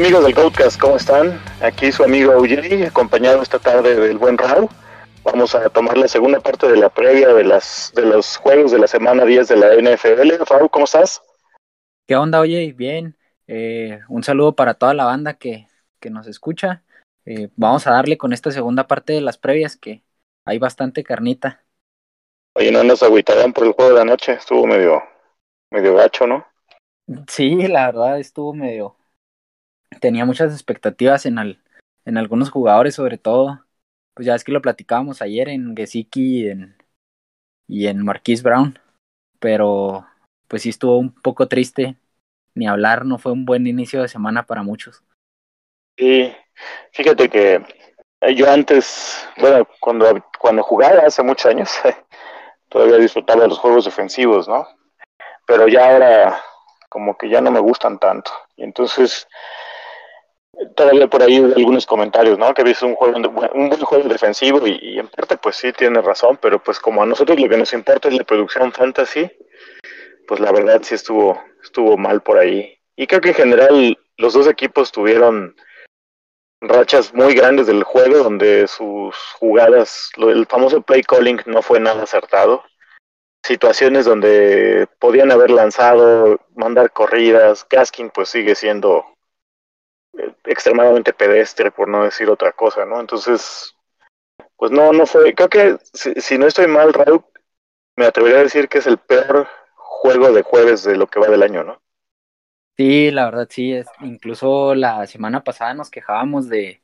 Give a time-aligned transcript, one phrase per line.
[0.00, 0.80] amigos del Codecast?
[0.80, 1.38] ¿Cómo están?
[1.60, 4.66] Aquí su amigo Eugeni, acompañado esta tarde del buen Raúl.
[5.24, 8.78] Vamos a tomar la segunda parte de la previa de las de los juegos de
[8.78, 10.42] la semana 10 de la NFL.
[10.48, 11.20] Raúl, ¿cómo estás?
[12.08, 12.72] ¿Qué onda, oye?
[12.72, 13.18] Bien.
[13.46, 15.66] Eh, un saludo para toda la banda que,
[16.00, 16.82] que nos escucha.
[17.26, 20.02] Eh, vamos a darle con esta segunda parte de las previas que
[20.46, 21.62] hay bastante carnita.
[22.54, 25.02] Oye, no nos agüitaban por el juego de la noche, estuvo medio,
[25.70, 26.46] medio gacho, ¿no?
[27.28, 28.96] Sí, la verdad estuvo medio.
[30.00, 31.62] Tenía muchas expectativas en, al,
[32.04, 33.64] en algunos jugadores, sobre todo.
[34.14, 36.76] Pues ya es que lo platicábamos ayer en Gesicki y en,
[37.68, 38.78] y en Marquise Brown.
[39.40, 40.06] Pero
[40.48, 41.96] pues sí estuvo un poco triste.
[42.54, 45.02] Ni hablar, no fue un buen inicio de semana para muchos.
[45.96, 46.34] Sí,
[46.92, 47.62] fíjate que
[48.36, 51.70] yo antes, bueno, cuando, cuando jugaba hace muchos años,
[52.68, 54.66] todavía disfrutaba de los juegos defensivos, ¿no?
[55.46, 56.42] Pero ya ahora
[56.88, 58.32] como que ya no me gustan tanto.
[58.56, 59.28] Y entonces,
[60.74, 62.52] todavía por ahí algunos comentarios, ¿no?
[62.54, 66.38] Que ves un juego, un buen juego defensivo y, en parte pues sí tiene razón,
[66.40, 69.30] pero pues como a nosotros lo que nos importa es la producción fantasy,
[70.26, 72.78] pues la verdad sí estuvo, estuvo mal por ahí.
[72.96, 75.54] Y creo que en general los dos equipos tuvieron
[76.60, 82.02] rachas muy grandes del juego donde sus jugadas, el famoso play calling no fue nada
[82.02, 82.62] acertado.
[83.42, 87.66] Situaciones donde podían haber lanzado, mandar corridas.
[87.70, 89.06] Gaskin pues sigue siendo
[90.44, 93.00] extremadamente pedestre, por no decir otra cosa, ¿no?
[93.00, 93.74] Entonces,
[94.56, 95.34] pues no, no fue.
[95.34, 97.24] Creo que si, si no estoy mal, Raúl,
[97.96, 101.28] me atrevería a decir que es el peor juego de jueves de lo que va
[101.28, 101.80] del año, ¿no?
[102.76, 106.80] Sí, la verdad sí, es, incluso la semana pasada nos quejábamos de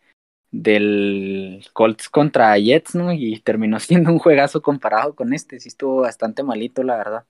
[0.51, 3.13] del Colts contra Jets, ¿no?
[3.13, 7.25] Y terminó siendo un juegazo comparado con este, sí estuvo bastante malito, la verdad.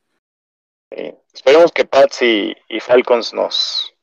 [0.90, 1.14] Sí.
[1.32, 3.94] Esperemos que Pats y, y, Falcons nos,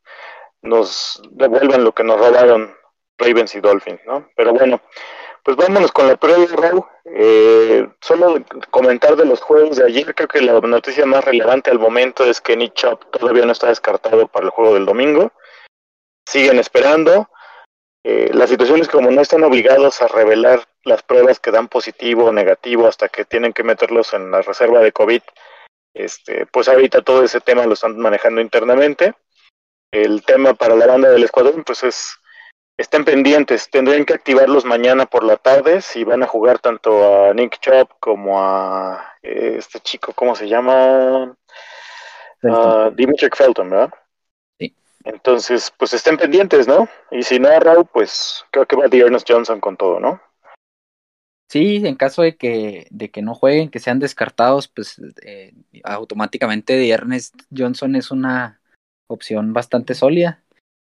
[0.64, 2.76] nos devuelvan lo que nos robaron
[3.18, 4.30] Ravens y Dolphins, ¿no?
[4.36, 4.82] Pero bueno,
[5.44, 6.86] pues vámonos con la prueba, Raúl.
[7.06, 11.80] Eh, solo comentar de los juegos de ayer, creo que la noticia más relevante al
[11.80, 15.32] momento es que Nick Chop todavía no está descartado para el juego del domingo.
[16.26, 17.30] Siguen esperando.
[18.06, 22.26] Eh, la situación es como no están obligados a revelar las pruebas que dan positivo
[22.26, 25.22] o negativo hasta que tienen que meterlos en la reserva de COVID.
[25.94, 29.14] Este, pues ahorita todo ese tema lo están manejando internamente.
[29.94, 32.18] El tema para la banda del escuadrón, pues es
[32.78, 37.34] estén pendientes, tendrían que activarlos mañana por la tarde si van a jugar tanto a
[37.36, 41.38] Nick Chop como a eh, este chico, ¿cómo se llama?
[42.42, 43.92] Uh, Dimitri Felton, ¿verdad?
[44.60, 44.76] Sí.
[45.04, 46.90] Entonces, pues estén pendientes, ¿no?
[47.12, 50.20] Y si no, Raúl, pues creo que va de Ernest Johnson con todo, ¿no?
[51.50, 56.90] Sí, en caso de que, de que no jueguen, que sean descartados, pues eh, automáticamente
[56.90, 58.60] Ernest Johnson es una
[59.14, 60.44] opción bastante sólida.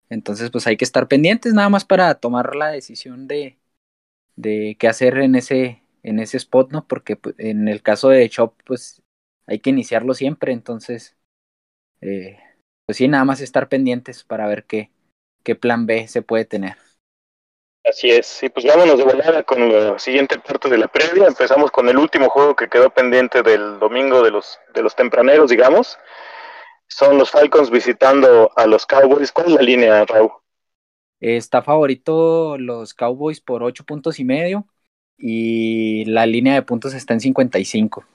[0.10, 3.58] Entonces, pues hay que estar pendientes nada más para tomar la decisión de,
[4.36, 6.88] de qué hacer en ese, en ese spot, ¿no?
[6.88, 9.02] Porque pues, en el caso de Chop, pues
[9.48, 11.18] hay que iniciarlo siempre, entonces,
[12.02, 12.38] eh,
[12.86, 14.92] pues sí, nada más estar pendientes para ver qué,
[15.44, 16.78] qué plan B se puede tener.
[17.84, 21.26] Así es, sí, pues vámonos de volada con la siguiente parte de la previa.
[21.26, 25.50] Empezamos con el último juego que quedó pendiente del domingo de los, de los tempraneros,
[25.50, 25.98] digamos
[26.88, 29.32] son los Falcons visitando a los Cowboys.
[29.32, 30.32] ¿Cuál es la línea, Raúl?
[31.20, 34.68] Está favorito los Cowboys por ocho puntos y medio
[35.18, 38.06] y la línea de puntos está en 55.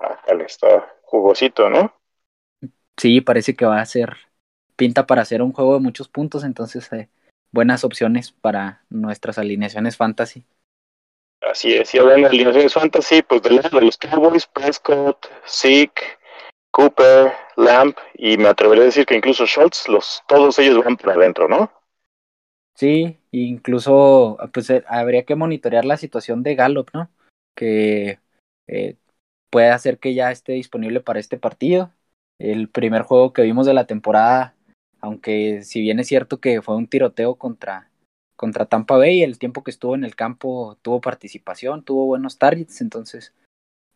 [0.00, 1.92] Ah, vale, está jugosito, ¿no?
[2.96, 4.16] Sí, parece que va a ser,
[4.76, 7.08] pinta para hacer un juego de muchos puntos, entonces eh,
[7.52, 10.44] buenas opciones para nuestras alineaciones fantasy.
[11.40, 16.17] Así es, y hablando de alineaciones fantasy, pues del lado de los Cowboys, Prescott, Zeke,
[16.70, 21.14] Cooper, Lamp y me atrevería a decir que incluso Schultz, los, todos ellos van para
[21.14, 21.70] adentro, ¿no?
[22.74, 27.10] Sí, incluso pues eh, habría que monitorear la situación de Gallup, ¿no?
[27.56, 28.20] Que
[28.68, 28.96] eh,
[29.50, 31.92] puede hacer que ya esté disponible para este partido.
[32.38, 34.54] El primer juego que vimos de la temporada,
[35.00, 37.90] aunque si bien es cierto que fue un tiroteo contra,
[38.36, 42.80] contra Tampa Bay, el tiempo que estuvo en el campo tuvo participación, tuvo buenos targets,
[42.80, 43.34] entonces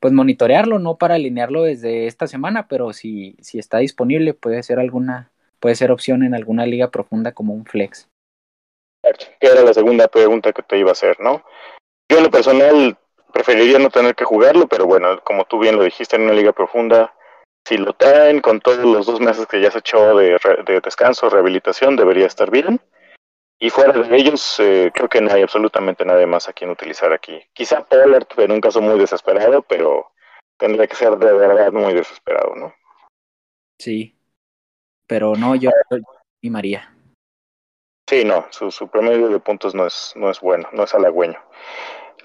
[0.03, 4.81] pues monitorearlo, no para alinearlo desde esta semana, pero si, si está disponible puede ser
[4.81, 8.09] alguna, puede ser opción en alguna liga profunda como un flex.
[9.39, 11.45] Que era la segunda pregunta que te iba a hacer, ¿no?
[12.11, 12.99] Yo en lo personal
[13.33, 16.51] preferiría no tener que jugarlo, pero bueno, como tú bien lo dijiste en una liga
[16.51, 17.15] profunda,
[17.65, 21.31] si lo traen con todos los dos meses que ya se echó de, de descanso,
[21.31, 22.81] rehabilitación, debería estar bien.
[23.63, 27.13] Y fuera de ellos, eh, creo que no hay absolutamente nadie más a quien utilizar
[27.13, 27.41] aquí.
[27.53, 30.11] Quizá Pollard en un caso muy desesperado, pero
[30.57, 32.75] tendría que ser de verdad muy desesperado, ¿no?
[33.79, 34.17] Sí,
[35.07, 35.71] pero no, yo
[36.41, 36.93] y María.
[38.11, 41.39] Sí, no, su, su, promedio de puntos no es, no es bueno, no es halagüeño.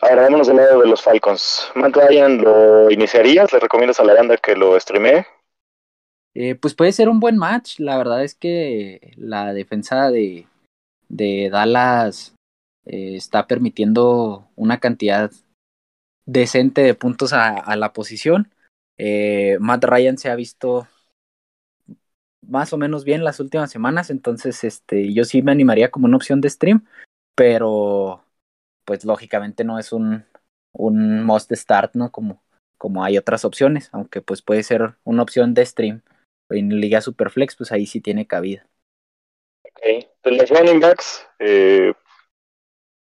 [0.01, 1.71] Ahora vámonos del lado de los Falcons.
[1.75, 3.53] Matt Ryan, ¿lo iniciarías?
[3.53, 5.23] ¿Le recomiendas a la banda que lo streamee?
[6.33, 7.79] Eh, pues puede ser un buen match.
[7.79, 10.47] La verdad es que la defensa de,
[11.09, 12.35] de Dallas
[12.85, 15.31] eh, está permitiendo una cantidad
[16.25, 18.53] decente de puntos a, la posición.
[18.97, 20.87] Eh, Matt Ryan se ha visto
[22.41, 26.17] más o menos bien las últimas semanas, entonces este, yo sí me animaría como una
[26.17, 26.85] opción de stream,
[27.35, 28.23] pero
[28.85, 30.25] pues lógicamente no es un,
[30.71, 32.11] un must start, ¿no?
[32.11, 32.41] Como,
[32.77, 36.01] como hay otras opciones, aunque pues puede ser una opción de stream.
[36.49, 38.65] En Liga Superflex, pues ahí sí tiene cabida.
[40.29, 41.93] De los running backs, eh,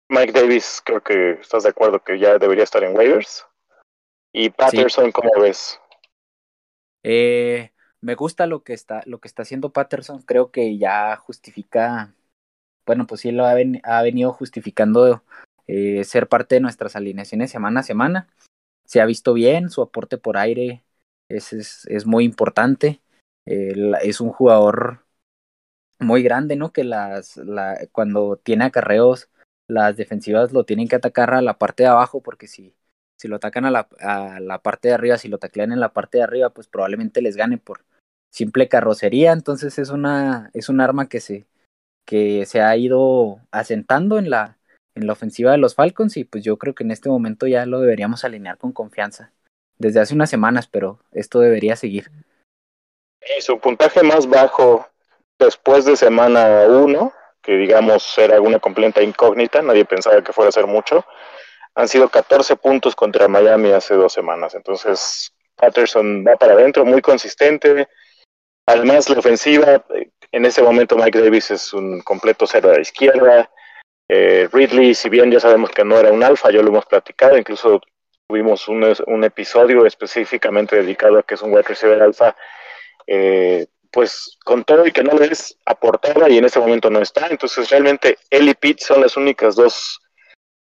[0.10, 3.46] Mike Davis, creo que estás de acuerdo que ya debería estar en waivers.
[4.34, 5.12] Y Patterson, sí.
[5.12, 5.80] ¿cómo ves?
[7.04, 7.72] Eh,
[8.02, 10.22] me gusta lo que está, lo que está haciendo Patterson.
[10.22, 12.14] Creo que ya justifica,
[12.86, 15.24] bueno, pues sí lo ha, ven, ha venido justificando
[15.66, 18.28] eh, ser parte de nuestras alineaciones semana a semana.
[18.86, 20.84] Se ha visto bien, su aporte por aire
[21.30, 23.02] es, es, es muy importante.
[23.46, 23.74] Eh,
[24.04, 25.07] es un jugador
[26.00, 26.72] muy grande, ¿no?
[26.72, 29.30] Que las, la, cuando tiene acarreos,
[29.68, 32.76] las defensivas lo tienen que atacar a la parte de abajo, porque si,
[33.18, 35.94] si lo atacan a la, a la parte de arriba, si lo taclean en la
[35.94, 37.84] parte de arriba, pues probablemente les gane por
[38.32, 39.32] simple carrocería.
[39.32, 41.48] Entonces es una, es un arma que se,
[42.06, 44.58] que se ha ido asentando en la,
[44.96, 47.66] en la ofensiva de los Falcons y pues yo creo que en este momento ya
[47.66, 49.32] lo deberíamos alinear con confianza.
[49.78, 52.10] Desde hace unas semanas, pero esto debería seguir.
[53.38, 54.88] Y su puntaje más bajo
[55.40, 60.52] después de semana 1, que digamos era una completa incógnita, nadie pensaba que fuera a
[60.52, 61.06] ser mucho,
[61.76, 64.56] han sido 14 puntos contra Miami hace dos semanas.
[64.56, 67.88] Entonces, Patterson va para adentro, muy consistente.
[68.66, 69.86] Además, la ofensiva,
[70.32, 73.50] en ese momento Mike Davis es un completo cero a la izquierda.
[74.10, 77.38] Eh, Ridley, si bien ya sabemos que no era un alfa, ya lo hemos platicado,
[77.38, 77.82] incluso
[78.28, 82.36] tuvimos un, episodio específicamente dedicado a que es un wide receiver alfa,
[83.06, 87.28] eh, pues con todo y que no es aportada y en ese momento no está,
[87.28, 90.00] entonces realmente él y Pete son las únicas dos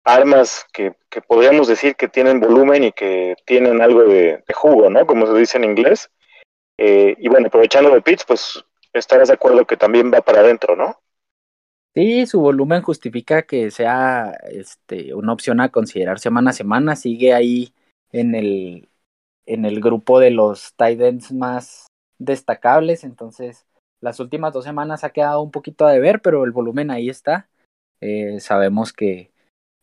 [0.04, 4.90] armas que, que podríamos decir que tienen volumen y que tienen algo de, de jugo,
[4.90, 5.06] ¿no?
[5.06, 6.10] Como se dice en inglés.
[6.76, 10.76] Eh, y bueno, aprovechando de Pitts, pues estarás de acuerdo que también va para adentro,
[10.76, 11.00] ¿no?
[11.94, 16.96] Sí, su volumen justifica que sea este, una opción a considerar semana a semana.
[16.96, 17.72] Sigue ahí
[18.10, 18.88] en el,
[19.46, 21.86] en el grupo de los tight ends más
[22.18, 23.04] destacables.
[23.04, 23.66] Entonces,
[24.00, 27.48] las últimas dos semanas ha quedado un poquito a deber, pero el volumen ahí está.
[28.00, 29.32] Eh, sabemos que,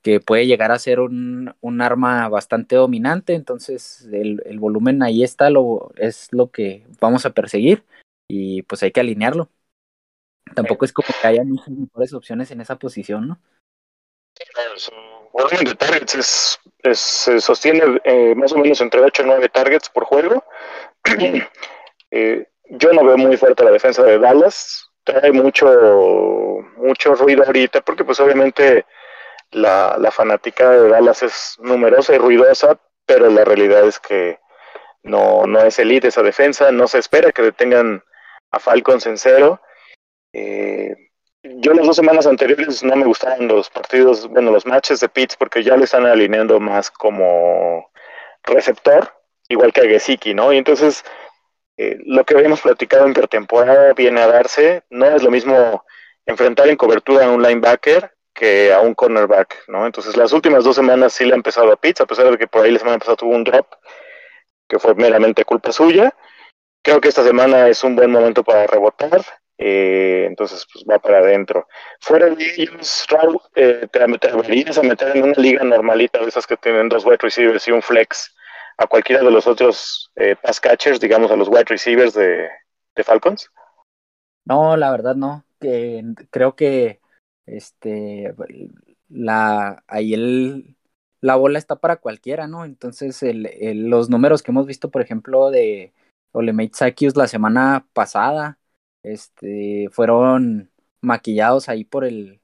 [0.04, 3.34] que puede llegar a ser un, un arma bastante dominante.
[3.34, 7.84] Entonces, el, el volumen ahí está, lo, es lo que vamos a perseguir
[8.28, 9.50] y pues hay que alinearlo
[10.54, 13.40] tampoco es como que haya muchas mejores opciones en esa posición, ¿no?
[14.76, 14.92] Su
[15.66, 20.06] de targets es, se sostiene eh, más o menos entre 8 y 9 targets por
[20.06, 20.44] juego.
[22.12, 24.90] eh, yo no veo muy fuerte la defensa de Dallas.
[25.04, 25.66] Trae mucho,
[26.78, 28.86] mucho ruido ahorita porque pues obviamente
[29.52, 34.40] la, la fanática de Dallas es numerosa y ruidosa, pero la realidad es que
[35.04, 36.72] no, no es elite esa defensa.
[36.72, 38.04] No se espera que detengan
[38.52, 39.60] a Falcons en cero.
[40.34, 40.96] Eh,
[41.44, 45.36] yo las dos semanas anteriores no me gustaban los partidos, bueno, los matches de Pitts
[45.36, 47.90] porque ya le están alineando más como
[48.44, 49.12] receptor,
[49.50, 50.54] igual que a Gesicki, ¿no?
[50.54, 51.04] Y entonces
[51.84, 55.84] eh, lo que habíamos platicado en pretemporada viene a darse, no es lo mismo
[56.28, 59.88] enfrentar en cobertura a un linebacker que a un cornerback, ¿no?
[59.88, 62.46] Entonces las últimas dos semanas sí le ha empezado a Pitts, a pesar de que
[62.46, 63.66] por ahí la semana pasada tuvo un drop
[64.68, 66.14] que fue meramente culpa suya.
[66.84, 69.22] Creo que esta semana es un buen momento para rebotar.
[69.58, 71.68] Eh, entonces pues va para adentro.
[72.00, 76.46] Fuera de ellos, Raúl, eh, te atreverías a meter en una liga normalita de esas
[76.46, 78.36] que tienen dos wide receivers y un flex
[78.78, 82.50] a cualquiera de los otros eh, pass catchers, digamos a los wide receivers de,
[82.96, 83.50] de, Falcons?
[84.46, 85.46] No, la verdad no.
[85.60, 87.00] Que, creo que
[87.46, 88.34] este
[89.10, 90.76] la ahí el
[91.22, 92.66] la bola está para cualquiera, ¿no?
[92.66, 95.94] Entonces el, el, los números que hemos visto, por ejemplo, de
[96.32, 98.58] Olemate Sakius la semana pasada,
[99.04, 102.42] este, fueron maquillados ahí por el,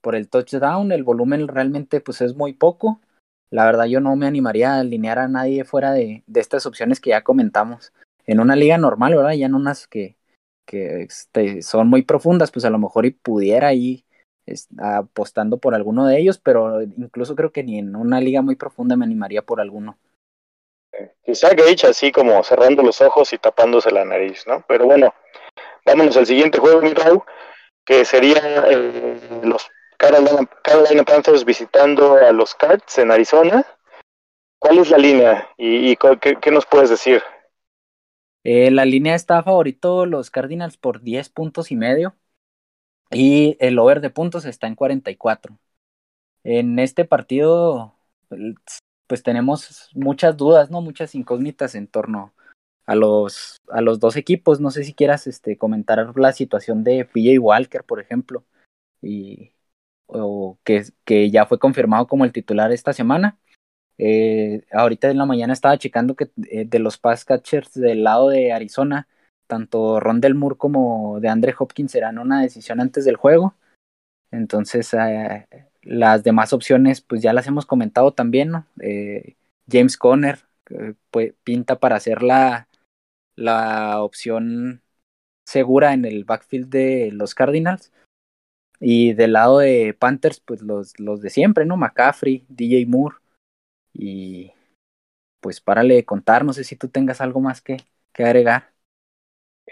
[0.00, 3.00] por el touchdown, el volumen realmente pues es muy poco.
[3.52, 7.00] La verdad yo no me animaría a alinear a nadie fuera de, de estas opciones
[7.00, 7.92] que ya comentamos.
[8.26, 9.32] En una liga normal, ¿verdad?
[9.32, 10.16] Ya en unas que,
[10.66, 14.04] que este, son muy profundas, pues a lo mejor y pudiera ir
[14.78, 18.96] apostando por alguno de ellos, pero incluso creo que ni en una liga muy profunda
[18.96, 19.98] me animaría por alguno.
[21.24, 24.64] Quizá Gage así como cerrando los ojos y tapándose la nariz, ¿no?
[24.66, 25.14] Pero bueno,
[25.84, 27.22] Vámonos al siguiente juego, mi Raúl.
[27.84, 28.40] que sería
[28.70, 29.68] eh, los
[30.02, 33.64] Carolina, Panthers visitando a los Cards en Arizona.
[34.58, 37.22] ¿Cuál es la línea y, qué, nos puedes decir?
[38.42, 42.16] Eh, la línea está favorito los Cardinals por 10 puntos y medio
[43.12, 45.56] y el over de puntos está en 44.
[46.42, 47.94] En este partido,
[49.06, 50.80] pues tenemos muchas dudas, ¿no?
[50.80, 52.34] Muchas incógnitas en torno
[52.86, 54.60] a los, a los dos equipos.
[54.60, 58.44] No sé si quieras este, comentar la situación de PJ Walker, por ejemplo,
[59.00, 59.52] y,
[60.12, 63.38] o que, que ya fue confirmado como el titular esta semana.
[63.98, 68.30] Eh, ahorita en la mañana estaba checando que eh, de los pass catchers del lado
[68.30, 69.06] de Arizona,
[69.46, 73.54] tanto Rondell Moore como de Andre Hopkins serán una decisión antes del juego.
[74.30, 75.46] Entonces, eh,
[75.82, 78.52] las demás opciones, pues ya las hemos comentado también.
[79.70, 80.38] James Conner
[81.10, 82.68] pues, pinta para ser la,
[83.36, 84.82] la opción
[85.46, 87.92] segura en el backfield de los Cardinals.
[88.84, 91.76] Y del lado de Panthers, pues los, los de siempre, ¿no?
[91.76, 93.16] McCaffrey, DJ Moore.
[93.94, 94.52] Y
[95.40, 97.76] pues párale de contar, no sé si tú tengas algo más que,
[98.12, 98.72] que agregar.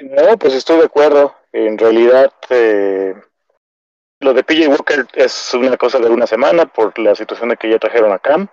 [0.01, 1.35] No, pues estoy de acuerdo.
[1.53, 3.15] En realidad, eh,
[4.21, 7.69] lo de PJ Walker es una cosa de una semana por la situación de que
[7.69, 8.47] ya trajeron a Cam.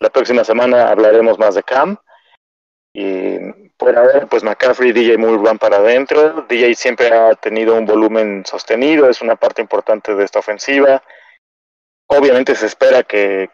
[0.00, 1.98] La próxima semana hablaremos más de Cam.
[2.92, 3.38] Y
[4.28, 6.46] pues McCaffrey y DJ Moore van para adentro.
[6.48, 11.02] DJ siempre ha tenido un volumen sostenido, es una parte importante de esta ofensiva.
[12.06, 13.50] Obviamente se espera que,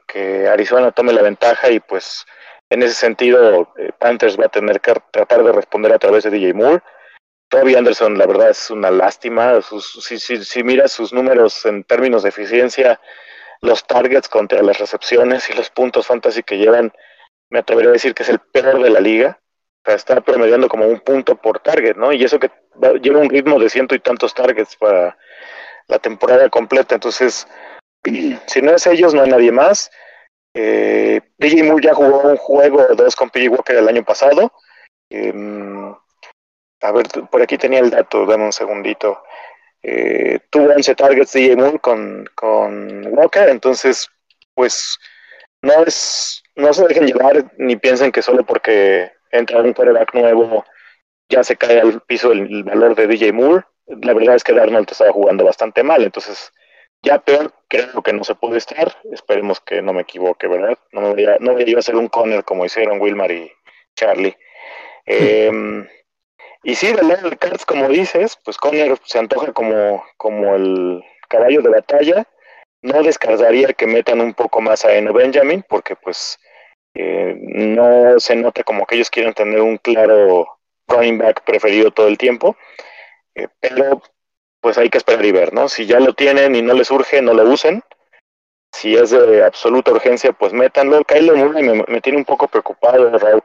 [0.50, 2.24] Arizona tome la ventaja y pues
[2.68, 6.30] en ese sentido eh, Panthers va a tener que tratar de responder a través de
[6.30, 6.82] DJ Moore.
[7.48, 9.60] Toby Anderson, la verdad, es una lástima.
[9.60, 13.00] si, si, si miras sus números en términos de eficiencia,
[13.60, 16.92] los targets contra las recepciones y los puntos fantasy que llevan,
[17.50, 19.39] me atrevería a decir que es el peor de la liga.
[19.84, 22.12] Sea, está promediando como un punto por target, ¿no?
[22.12, 22.50] Y eso que
[23.00, 25.16] lleva un ritmo de ciento y tantos targets para
[25.88, 26.94] la temporada completa.
[26.94, 27.46] Entonces,
[28.46, 29.90] si no es ellos, no hay nadie más.
[30.54, 34.52] Eh, Moore ya jugó un juego o dos con PJ Walker el año pasado.
[35.10, 35.94] Em,
[36.82, 39.22] a ver, por aquí tenía el dato, dame un segundito.
[39.82, 44.08] Eh, tuvo 11 targets DJ Moore con, con Walker, entonces,
[44.54, 44.98] pues,
[45.62, 50.64] no es no se dejen llevar ni piensen que solo porque entra un quarterback nuevo
[51.30, 53.64] ya se cae al piso el, valor de DJ Moore.
[53.86, 56.52] La verdad es que Darnold estaba jugando bastante mal, entonces
[57.02, 58.94] ya peor creo que no se puede estar.
[59.10, 60.76] Esperemos que no me equivoque, ¿verdad?
[60.92, 63.50] No me debería, no a ser un Conner como hicieron Wilmar y
[63.96, 64.36] Charlie.
[65.06, 65.88] Em,
[66.62, 71.02] y sí, del lado de Cards, como dices, pues Conner se antoja como, como el
[71.28, 72.26] caballo de batalla.
[72.82, 76.38] No descartaría que metan un poco más a Eno Benjamin, porque pues
[76.94, 82.08] eh, no se nota como que ellos quieren tener un claro running back preferido todo
[82.08, 82.56] el tiempo,
[83.34, 84.02] eh, pero
[84.60, 85.68] pues hay que esperar y ver, ¿no?
[85.68, 87.82] Si ya lo tienen y no les urge, no lo usen.
[88.72, 91.02] Si es de absoluta urgencia, pues métanlo.
[91.04, 93.42] Kyler Murray me, me tiene un poco preocupado, Raúl,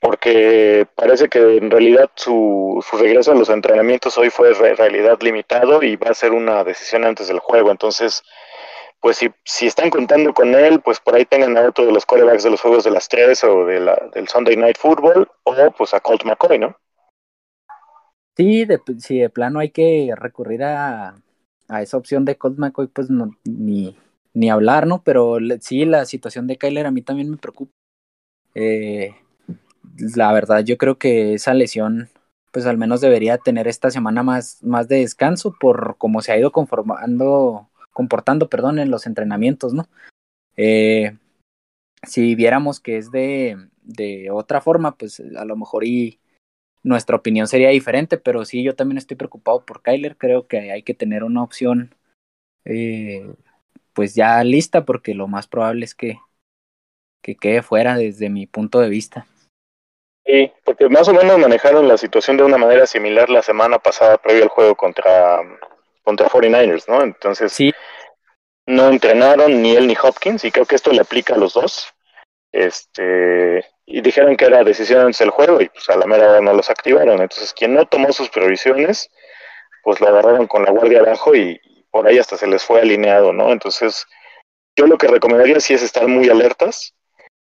[0.00, 5.18] porque parece que en realidad su, su regreso a los entrenamientos hoy fue en realidad
[5.20, 7.70] limitado y va a ser una decisión antes del juego.
[7.70, 8.22] Entonces,
[9.06, 12.04] pues si, si están contando con él, pues por ahí tengan a otro de los
[12.04, 15.54] corebacks de los Juegos de las Tres o de la, del Sunday Night Football, o
[15.78, 16.76] pues a Colt McCoy, ¿no?
[18.36, 18.66] Sí,
[18.98, 21.14] si de plano hay que recurrir a,
[21.68, 23.96] a esa opción de Colt McCoy, pues no, ni,
[24.34, 25.04] ni hablar, ¿no?
[25.04, 27.70] Pero sí, la situación de Kyler a mí también me preocupa.
[28.56, 29.14] Eh,
[30.16, 32.08] la verdad, yo creo que esa lesión,
[32.50, 36.38] pues al menos debería tener esta semana más, más de descanso por cómo se ha
[36.38, 39.88] ido conformando comportando, perdón, en los entrenamientos, ¿no?
[40.58, 41.16] Eh,
[42.02, 46.20] si viéramos que es de, de otra forma, pues a lo mejor y
[46.82, 50.82] nuestra opinión sería diferente, pero sí, yo también estoy preocupado por Kyler, creo que hay
[50.82, 51.94] que tener una opción
[52.66, 53.32] eh,
[53.94, 56.18] pues ya lista, porque lo más probable es que,
[57.22, 59.26] que quede fuera desde mi punto de vista.
[60.26, 64.18] Sí, porque más o menos manejaron la situación de una manera similar la semana pasada
[64.18, 65.40] previo al juego contra
[66.06, 67.02] contra 49ers, ¿no?
[67.02, 67.74] Entonces, sí.
[68.64, 71.92] no entrenaron ni él ni Hopkins, y creo que esto le aplica a los dos.
[72.52, 76.40] Este, y dijeron que era decisión antes del juego, y pues a la mera hora
[76.40, 77.20] no los activaron.
[77.20, 79.10] Entonces, quien no tomó sus previsiones,
[79.82, 81.60] pues lo agarraron con la guardia abajo y,
[81.90, 83.50] por ahí hasta se les fue alineado, ¿no?
[83.50, 84.06] Entonces,
[84.76, 86.94] yo lo que recomendaría sí es estar muy alertas.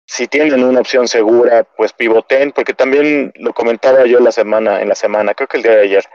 [0.08, 4.90] Si tienen una opción segura, pues pivoten, porque también lo comentaba yo la semana, en
[4.90, 6.06] la semana, creo que el día de ayer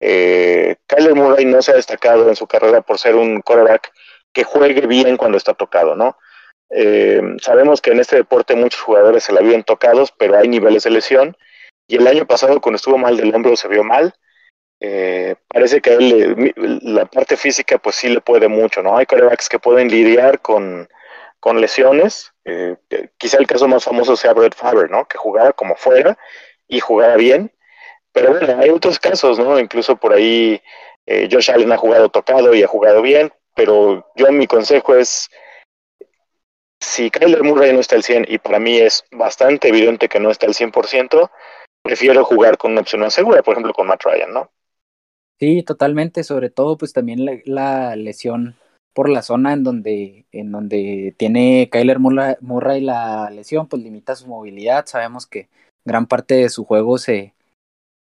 [0.00, 3.92] eh, Kyler Murray no se ha destacado en su carrera por ser un quarterback
[4.32, 6.16] que juegue bien cuando está tocado, ¿no?
[6.70, 10.84] Eh, sabemos que en este deporte muchos jugadores se la viven tocados, pero hay niveles
[10.84, 11.36] de lesión.
[11.88, 14.14] Y el año pasado, cuando estuvo mal del hombro, se vio mal.
[14.80, 18.96] eh, parece que él, la parte física pues sí le puede mucho, ¿no?
[18.98, 20.88] Hay corebacks que pueden lidiar con,
[21.40, 22.76] con lesiones, eh,
[23.18, 25.06] quizá el caso más famoso sea Brett Favre, ¿no?
[25.06, 26.18] Que jugaba como fuera
[26.68, 27.52] y jugaba bien,
[28.14, 29.58] pero bueno, hay otros casos, ¿no?
[29.58, 30.62] Incluso por ahí
[31.04, 35.28] eh, Josh Allen ha jugado tocado y ha jugado bien, pero yo mi consejo es,
[36.80, 40.30] si Kyler Murray no está al 100, y para mí es bastante evidente que no
[40.30, 41.28] está al 100%,
[41.82, 44.50] prefiero jugar con una opción más segura, por ejemplo con Matt Ryan, ¿no?
[45.40, 48.54] Sí, totalmente, sobre todo pues también la, lesión
[48.94, 54.28] por la zona en donde, en donde tiene Kyler Murray la lesión, pues limita su
[54.28, 55.48] movilidad, sabemos que
[55.84, 57.34] gran parte de su juego se,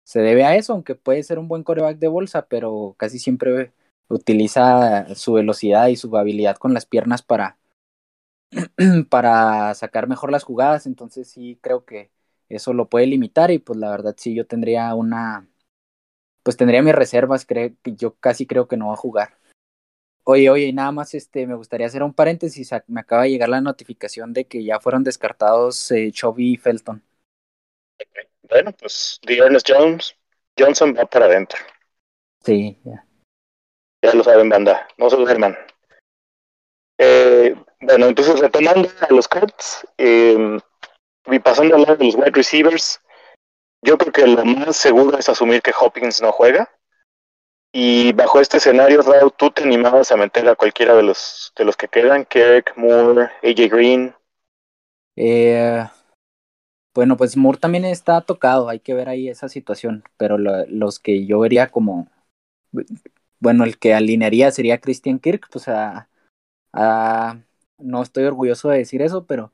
[0.04, 3.74] se debe a eso, aunque puede ser un buen coreback de bolsa, pero casi siempre
[4.10, 7.58] utiliza su velocidad y su habilidad con las piernas para,
[9.10, 12.12] para sacar mejor las jugadas, entonces sí creo que
[12.50, 15.48] eso lo puede limitar y pues la verdad sí yo tendría una,
[16.44, 19.38] pues tendría mis reservas, creo, yo casi creo que no va a jugar.
[20.26, 23.62] Oye, oye, nada más este, me gustaría hacer un paréntesis, me acaba de llegar la
[23.62, 27.04] notificación de que ya fueron descartados eh, Chovy y Felton.
[28.50, 30.16] Bueno, pues The Ernest Jones,
[30.58, 31.60] Johnson va para adentro.
[32.44, 33.06] Sí, ya.
[34.04, 34.88] Ya lo saben, banda.
[34.98, 35.58] No se duerman.
[36.98, 40.58] Eh, bueno, entonces retomando a los Cards eh,
[41.26, 43.02] y pasando al lado de los wide receivers,
[43.82, 46.70] yo creo que lo más seguro es asumir que Hopkins no juega.
[47.76, 51.66] Y bajo este escenario, Raúl, ¿tú te animabas a meter a cualquiera de los de
[51.66, 52.26] los que quedan?
[52.26, 54.16] Kirk, Moore, AJ Green.
[55.16, 55.84] Eh,
[56.94, 61.26] bueno, pues Moore también está tocado, hay que ver ahí esa situación, pero los que
[61.26, 62.08] yo vería como,
[63.40, 66.08] bueno, el que alinearía sería Christian Kirk, pues a,
[67.80, 69.52] no estoy orgulloso de decir eso, pero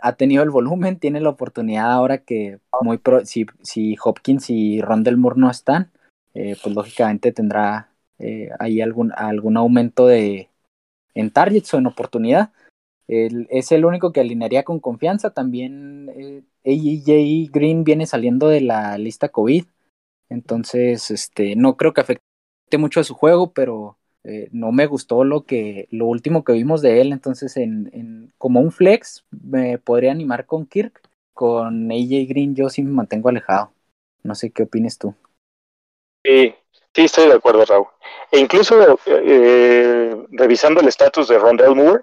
[0.00, 4.80] ha tenido el volumen, tiene la oportunidad ahora que muy pro, si, si Hopkins y
[4.80, 5.90] Rondell Moore no están,
[6.34, 10.50] eh, pues lógicamente tendrá eh, ahí algún, algún aumento de
[11.14, 12.52] en targets o en oportunidad
[13.08, 15.30] es el único que alinearía con confianza.
[15.30, 19.64] También eh, AJ Green viene saliendo de la lista COVID.
[20.28, 22.22] Entonces, este, no creo que afecte
[22.78, 26.82] mucho a su juego, pero eh, no me gustó lo que, lo último que vimos
[26.82, 27.12] de él.
[27.12, 31.00] Entonces, en, en, como un flex, me podría animar con Kirk.
[31.32, 33.72] Con AJ Green yo sí me mantengo alejado.
[34.22, 35.14] No sé qué opines tú.
[36.24, 36.54] Sí,
[36.94, 37.86] sí estoy de acuerdo, Raúl.
[38.30, 42.02] E incluso eh, revisando el estatus de Rondell Moore,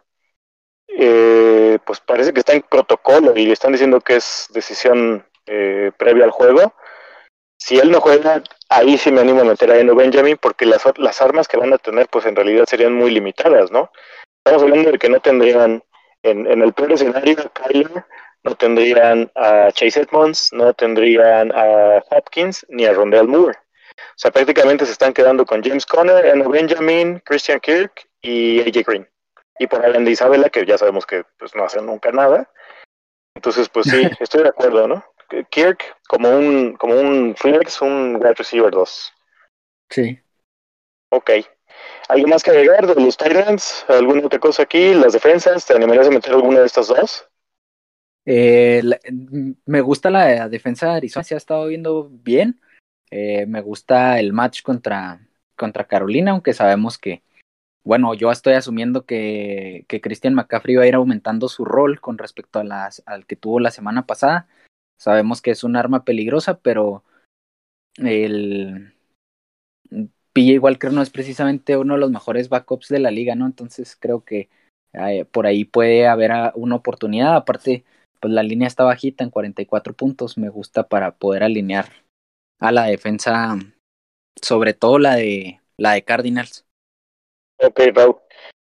[0.98, 5.92] eh, pues parece que está en protocolo y le están diciendo que es decisión eh,
[5.98, 6.74] previa al juego.
[7.58, 10.84] Si él no juega, ahí sí me animo a meter a Eno Benjamin porque las,
[10.98, 13.92] las armas que van a tener pues en realidad serían muy limitadas, ¿no?
[14.44, 15.84] Estamos hablando de que no tendrían,
[16.24, 18.06] en, en el peor escenario, a Kyler,
[18.44, 23.58] no tendrían a Chase Edmonds, no tendrían a Hopkins ni a Rondell Moore.
[23.58, 28.86] O sea, prácticamente se están quedando con James Conner, Eno Benjamin, Christian Kirk y AJ
[28.86, 29.15] Green
[29.60, 32.50] y por Alan de Isabela, que ya sabemos que pues, no hacen nunca nada.
[33.36, 35.04] Entonces, pues sí, estoy de acuerdo, ¿no?
[35.50, 39.14] Kirk como un, como un flex, un wide receiver 2.
[39.90, 40.20] Sí.
[41.12, 41.32] Ok.
[42.08, 43.86] ¿Algo más que agregar de los Tyrants?
[43.88, 44.94] ¿Alguna otra cosa aquí?
[44.94, 45.66] ¿Las defensas?
[45.66, 47.28] ¿Te animarías a meter alguna de estas dos?
[48.26, 48.82] Eh,
[49.66, 52.60] me gusta la defensa de Arizona, se ha estado viendo bien.
[53.12, 55.20] Eh, me gusta el match contra,
[55.56, 57.24] contra Carolina, aunque sabemos que
[57.86, 62.18] bueno, yo estoy asumiendo que, que Christian McCaffrey va a ir aumentando su rol con
[62.18, 64.48] respecto a las, al que tuvo la semana pasada.
[64.98, 67.04] Sabemos que es un arma peligrosa, pero
[67.98, 68.94] el
[70.34, 73.46] PJ Walker no es precisamente uno de los mejores backups de la liga, ¿no?
[73.46, 74.50] Entonces creo que
[74.94, 77.36] eh, por ahí puede haber una oportunidad.
[77.36, 77.86] Aparte,
[78.20, 80.38] pues la línea está bajita en 44 puntos.
[80.38, 81.92] Me gusta para poder alinear
[82.60, 83.56] a la defensa,
[84.42, 86.66] sobre todo la de la de Cardinals.
[87.58, 88.18] Ok, Raúl.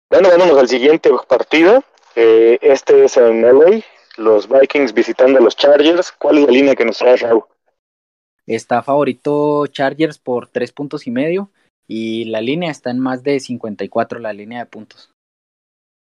[0.10, 1.84] Bueno, vámonos al siguiente partido.
[2.16, 3.82] Eh, este es en LA,
[4.18, 6.12] los Vikings visitando a los Chargers.
[6.12, 7.44] ¿Cuál es la línea que nos trae Raúl?
[8.46, 11.50] Está favorito Chargers por tres puntos y medio
[11.88, 15.12] y la línea está en más de 54, la línea de puntos.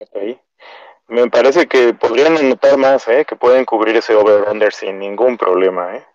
[0.02, 0.40] Ok.
[1.08, 3.26] Me parece que podrían anotar más, ¿eh?
[3.26, 5.98] que pueden cubrir ese over-under sin ningún problema.
[5.98, 6.06] ¿eh?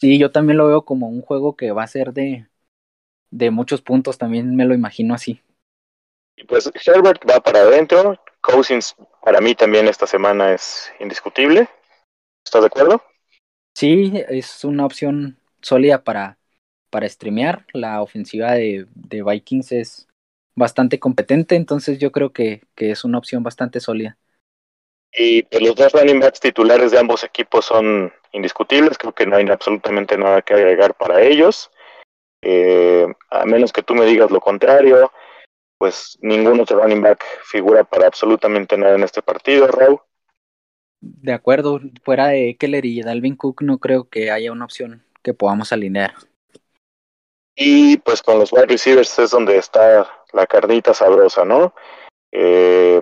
[0.00, 2.48] Sí, yo también lo veo como un juego que va a ser de,
[3.30, 5.42] de muchos puntos, también me lo imagino así
[6.44, 8.18] pues Herbert va para adentro.
[8.40, 11.68] Cousins para mí también esta semana es indiscutible.
[12.44, 13.02] ¿Estás de acuerdo?
[13.74, 16.38] Sí, es una opción sólida para,
[16.90, 17.66] para streamear.
[17.72, 20.08] La ofensiva de, de Vikings es
[20.54, 24.18] bastante competente, entonces yo creo que, que es una opción bastante sólida.
[25.12, 29.36] Y pues, los dos running backs titulares de ambos equipos son indiscutibles, creo que no
[29.36, 31.70] hay absolutamente nada que agregar para ellos.
[32.42, 35.12] Eh, a menos que tú me digas lo contrario,
[35.80, 39.98] pues ningún otro running back figura para absolutamente nada en este partido, Raúl.
[41.00, 45.32] De acuerdo, fuera de Eckler y Dalvin Cook no creo que haya una opción que
[45.32, 46.12] podamos alinear.
[47.56, 51.74] Y pues con los wide receivers es donde está la carnita sabrosa, ¿no?
[52.30, 53.00] Eh,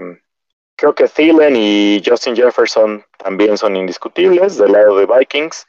[0.76, 5.66] creo que Thielen y Justin Jefferson también son indiscutibles del lado de Vikings.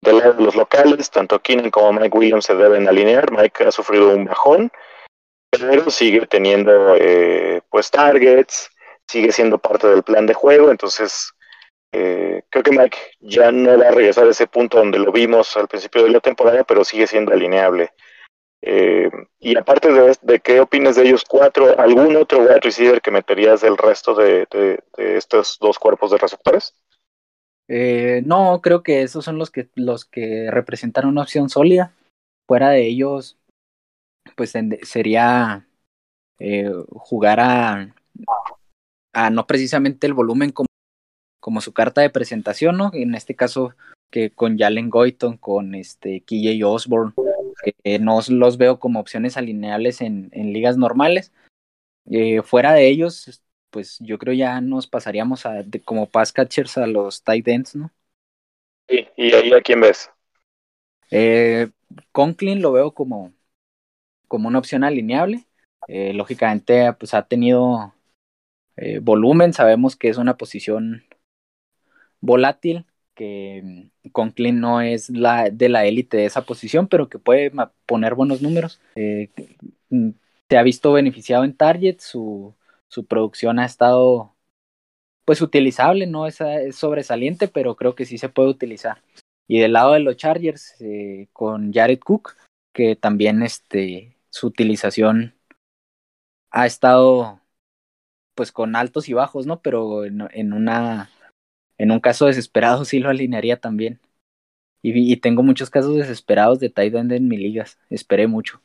[0.00, 3.30] Del lado de los locales, tanto Keenan como Mike Williams se deben alinear.
[3.30, 4.72] Mike ha sufrido un bajón,
[5.58, 8.70] pero sigue teniendo eh, pues targets,
[9.06, 11.32] sigue siendo parte del plan de juego, entonces
[11.92, 15.56] eh, creo que Mike ya no va a regresar a ese punto donde lo vimos
[15.56, 17.90] al principio de la temporada, pero sigue siendo alineable.
[18.62, 19.88] Eh, y aparte
[20.22, 24.46] de, qué opinas de ellos cuatro, ¿algún otro wide receiver que meterías del resto de,
[24.96, 26.74] estos dos cuerpos de receptores?
[27.68, 31.92] No, creo que esos son los que los que representan una opción sólida.
[32.46, 33.36] Fuera de ellos,
[34.36, 35.66] pues sería
[36.38, 37.94] eh, jugar a,
[39.12, 40.68] a no precisamente el volumen como,
[41.40, 42.90] como su carta de presentación, ¿no?
[42.92, 43.74] En este caso,
[44.10, 47.12] que con Jalen Goyton, con este KJ Osborne,
[48.00, 51.32] no los veo como opciones alineables en, en ligas normales.
[52.08, 56.86] Eh, fuera de ellos, pues yo creo ya nos pasaríamos a, como pass catchers a
[56.86, 57.90] los tight ends, ¿no?
[58.88, 60.10] Sí, ¿y ahí a quién ves?
[61.10, 61.68] Eh,
[62.12, 63.32] Conklin lo veo como,
[64.28, 65.46] como una opción alineable.
[65.88, 67.94] Eh, lógicamente, pues ha tenido
[68.76, 71.04] eh, volumen, sabemos que es una posición
[72.20, 77.18] volátil, que mm, Conklin no es la de la élite de esa posición, pero que
[77.18, 77.52] puede
[77.86, 78.80] poner buenos números.
[78.96, 79.30] Eh,
[79.90, 80.10] mm,
[80.48, 82.54] se ha visto beneficiado en Target, su,
[82.88, 84.34] su producción ha estado
[85.24, 86.38] pues utilizable, no es,
[86.72, 89.02] sobresaliente, pero creo que sí se puede utilizar.
[89.48, 90.76] Y del lado de los Chargers,
[91.32, 92.36] con Jared Cook,
[92.72, 95.34] que también este, su utilización
[96.50, 97.40] ha estado
[98.34, 99.62] pues con altos y bajos, ¿no?
[99.62, 101.10] Pero en una
[101.78, 104.00] en un caso desesperado sí lo alinearía también.
[104.82, 107.76] Y, tengo muchos casos desesperados de tight end en mi ligas.
[107.90, 108.62] Esperé mucho.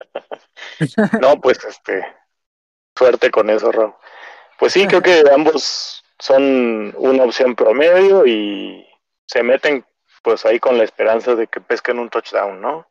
[1.20, 2.04] no, pues este,
[2.98, 3.96] suerte con eso, Ro.
[4.58, 8.84] Pues sí, creo que ambos son una opción promedio y
[9.26, 9.84] se meten
[10.22, 12.88] pues ahí con la esperanza de que pesquen un touchdown, ¿no?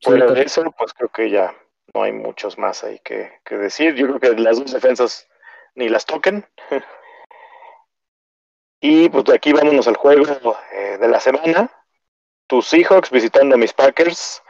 [0.00, 1.54] Fuera de eso, pues creo que ya
[1.94, 3.94] no hay muchos más ahí que, que decir.
[3.94, 5.28] Yo creo que las dos defensas
[5.74, 6.46] ni las toquen.
[8.84, 11.70] Y pues de aquí vámonos al juego eh, de la semana.
[12.48, 14.42] Tus Seahawks visitando a mis Packers.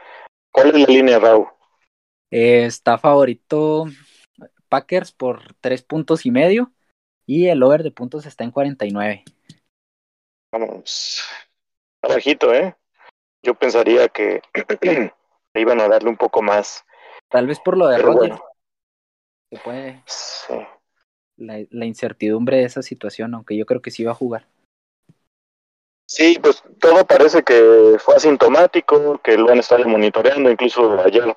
[0.51, 1.47] ¿Cuál es la línea, Raúl?
[2.31, 3.85] Eh, está favorito
[4.69, 6.73] Packers por tres puntos y medio.
[7.27, 9.23] Y el over de puntos está en 49.
[10.51, 11.23] Vamos.
[12.01, 12.75] Abajito, ¿eh?
[13.43, 14.41] Yo pensaría que
[15.59, 16.85] iban a darle un poco más.
[17.29, 18.39] Tal vez por lo de Rodgers.
[19.51, 20.03] Se puede.
[20.05, 20.55] Sí
[21.37, 24.45] la, incertidumbre de esa situación, aunque yo creo que sí va a jugar.
[26.05, 31.35] Sí, pues todo parece que fue asintomático, que lo han estado monitoreando, incluso ayer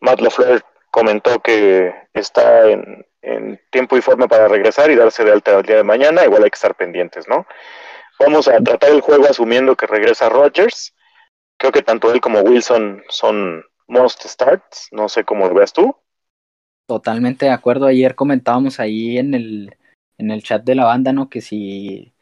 [0.00, 3.06] Matt LaFleur comentó que está en,
[3.70, 6.50] tiempo y forma para regresar y darse de alta el día de mañana, igual hay
[6.50, 7.46] que estar pendientes, ¿no?
[8.20, 10.93] Vamos a tratar el juego asumiendo que regresa Rogers.
[11.64, 15.96] Creo que tanto él como Wilson son most starts, no sé cómo lo veas tú.
[16.86, 17.86] Totalmente de acuerdo.
[17.86, 19.74] Ayer comentábamos ahí en el,
[20.18, 21.30] en el chat de la banda, ¿no?
[21.30, 22.12] Que si,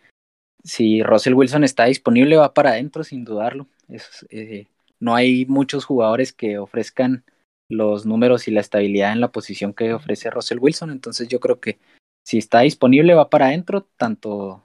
[0.63, 3.67] si Russell Wilson está disponible, va para adentro, sin dudarlo.
[3.89, 4.69] Es, eh,
[5.01, 7.25] no hay muchos jugadores que ofrezcan
[7.69, 10.93] los números y la estabilidad en la posición que ofrece Russell Wilson.
[10.93, 11.81] Entonces yo creo que
[12.25, 14.63] si está disponible, va para adentro, tanto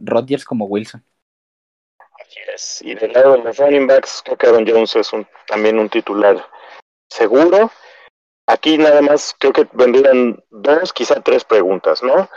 [0.00, 1.02] Rodgers como Wilson.
[2.32, 2.82] Así es.
[2.82, 5.88] Y del lado de los running backs, creo que Aaron Jones es un, también un
[5.88, 6.48] titular
[7.08, 7.70] seguro.
[8.46, 12.28] Aquí nada más creo que vendrían dos, quizá tres preguntas, ¿no?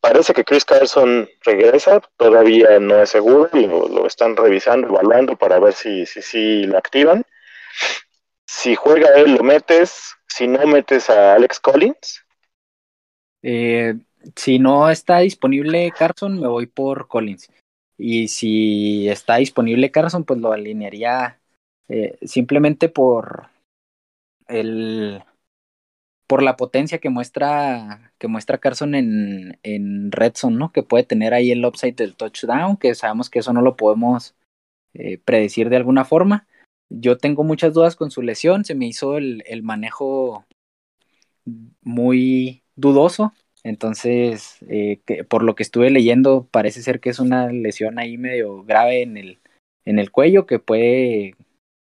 [0.00, 5.58] Parece que Chris Carson regresa, todavía no es seguro, lo, lo están revisando, evaluando para
[5.60, 7.24] ver si, si, si lo activan.
[8.46, 12.24] Si juega él, lo metes, si no metes a Alex Collins.
[13.42, 13.94] Eh,
[14.36, 17.48] si no está disponible Carson, me voy por Collins.
[18.04, 21.38] Y si está disponible Carson, pues lo alinearía
[21.88, 23.46] eh, simplemente por
[24.48, 25.22] el
[26.26, 30.72] por la potencia que muestra que muestra Carson en, en Red ¿no?
[30.72, 34.34] Que puede tener ahí el upside del touchdown, que sabemos que eso no lo podemos
[34.94, 36.48] eh, predecir de alguna forma.
[36.90, 40.44] Yo tengo muchas dudas con su lesión, se me hizo el, el manejo
[41.82, 43.32] muy dudoso,
[43.64, 48.18] entonces eh, que, por lo que estuve leyendo parece ser que es una lesión ahí
[48.18, 49.40] medio grave en el,
[49.84, 51.36] en el cuello que puede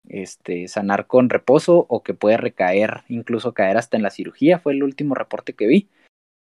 [0.07, 4.73] este, sanar con reposo o que puede recaer, incluso caer hasta en la cirugía, fue
[4.73, 5.89] el último reporte que vi.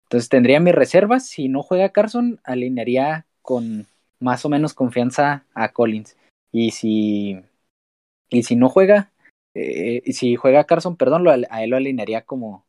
[0.04, 3.88] Entonces tendría mis reservas, si no juega Carson, alinearía con
[4.20, 6.18] más o menos confianza a Collins.
[6.52, 7.40] Y si,
[8.30, 9.12] y si no juega,
[9.56, 12.66] eh, si juega Carson, perdón, a él lo alinearía como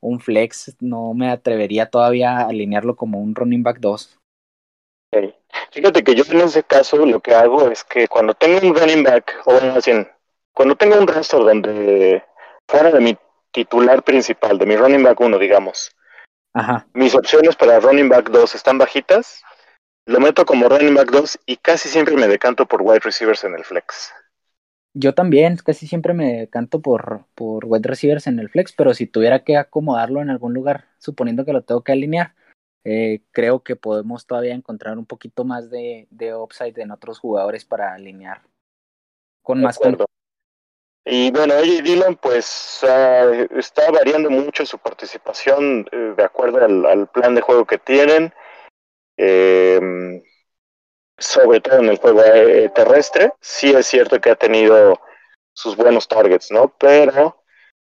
[0.00, 4.18] un flex, no me atrevería todavía a alinearlo como un running back 2.
[5.70, 9.02] Fíjate que yo en ese caso lo que hago es que cuando tengo un running
[9.02, 9.74] back, o bueno,
[10.52, 12.22] cuando tengo un roster donde
[12.68, 13.16] fuera de mi
[13.52, 15.90] titular principal, de mi running back 1, digamos,
[16.54, 16.86] Ajá.
[16.92, 19.42] mis opciones para running back 2 están bajitas,
[20.06, 23.54] lo meto como running back 2 y casi siempre me decanto por wide receivers en
[23.54, 24.12] el flex.
[24.98, 29.06] Yo también, casi siempre me decanto por, por wide receivers en el flex, pero si
[29.06, 32.34] tuviera que acomodarlo en algún lugar, suponiendo que lo tengo que alinear,
[32.82, 37.66] eh, creo que podemos todavía encontrar un poquito más de, de upside en otros jugadores
[37.66, 38.40] para alinear
[39.42, 39.78] con más
[41.04, 47.06] Y bueno, AJ Dillon pues uh, está variando mucho su participación eh, de acuerdo al,
[47.08, 48.32] plan de juego que tienen,
[49.18, 50.22] eh,
[51.18, 53.32] sobre todo en el juego eh, terrestre.
[53.40, 55.00] Sí es cierto que ha tenido
[55.52, 56.74] sus buenos targets, ¿no?
[56.78, 57.42] Pero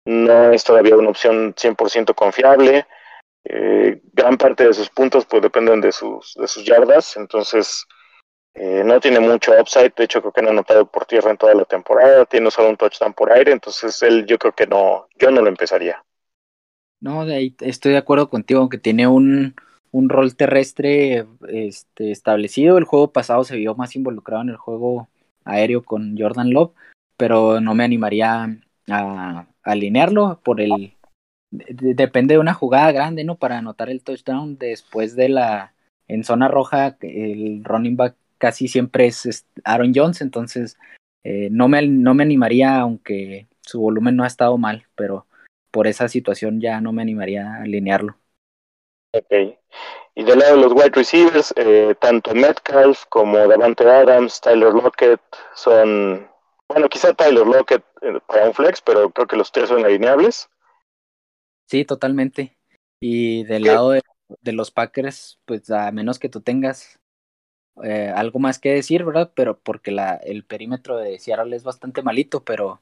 [0.05, 2.87] no es todavía una opción 100% confiable.
[3.45, 7.85] Eh, gran parte de sus puntos pues dependen de sus, de sus yardas, entonces
[8.55, 11.37] eh, no tiene mucho upside, de hecho creo que no ha anotado por tierra en
[11.37, 15.09] toda la temporada, tiene solo un touchdown por aire, entonces él yo creo que no,
[15.19, 16.03] yo no lo empezaría.
[17.01, 19.55] No, de ahí estoy de acuerdo contigo, aunque tiene un,
[19.95, 25.09] un rol terrestre este, establecido, el juego pasado se vio más involucrado en el juego
[25.45, 26.73] aéreo con Jordan Love,
[27.17, 28.59] pero no me animaría
[28.91, 30.95] a alinearlo por el
[31.53, 33.37] depende de una jugada grande, ¿no?
[33.37, 35.75] Para anotar el touchdown después de la
[36.09, 40.77] en zona roja el running back casi siempre es Aaron Jones, entonces
[41.23, 45.29] eh, no, me, no me animaría aunque su volumen no ha estado mal, pero
[45.71, 48.17] por esa situación ya no me animaría a alinearlo.
[49.15, 49.57] Ok.
[50.17, 55.21] Y del lado de los wide receivers, eh, tanto Metcalf como Davante Adams, Tyler Lockett
[55.55, 56.29] son,
[56.69, 60.49] bueno, quizá Tyler Lockett eh, para un flex, pero creo que los tres son alineables.
[61.67, 62.57] Sí, totalmente.
[63.01, 64.03] Y del lado de,
[64.53, 66.99] los Packers, pues a menos que tú tengas
[67.83, 69.33] eh, algo más que decir, ¿verdad?
[69.35, 72.81] Pero porque la, el perímetro de Seattle es bastante malito, pero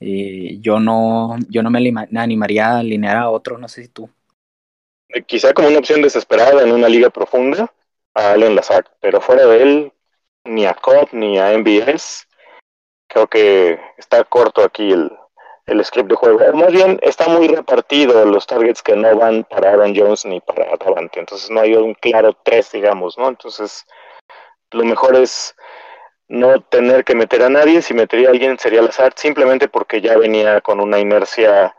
[0.00, 1.78] eh, yo no, yo no me
[2.18, 4.10] animaría a alinear a otro, no sé si tú.
[5.14, 7.72] Eh, quizá como una opción desesperada en una liga profunda
[8.14, 9.92] a Allen Lazard, pero fuera de él,
[10.44, 12.26] ni a Cobb ni a MBS,
[13.08, 15.10] creo que está corto aquí el,
[15.66, 16.40] el script de juego.
[16.54, 20.76] Más bien está muy repartido los targets que no van para Aaron Jones ni para
[20.76, 21.20] Davante.
[21.20, 23.28] Entonces no hay un claro test, digamos, ¿no?
[23.28, 23.86] Entonces
[24.72, 25.54] lo mejor es
[26.28, 27.82] no tener que meter a nadie.
[27.82, 31.74] Si metería a alguien sería Lazard simplemente porque ya venía con una inercia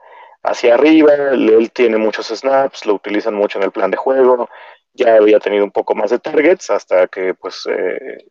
[0.46, 1.14] hacia arriba.
[1.32, 4.50] Él tiene muchos snaps, lo utilizan mucho en el plan de juego.
[4.94, 8.26] Ya había tenido un poco más de targets hasta que pues eh,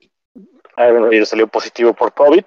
[0.77, 2.45] Aaron Rodgers salió positivo por COVID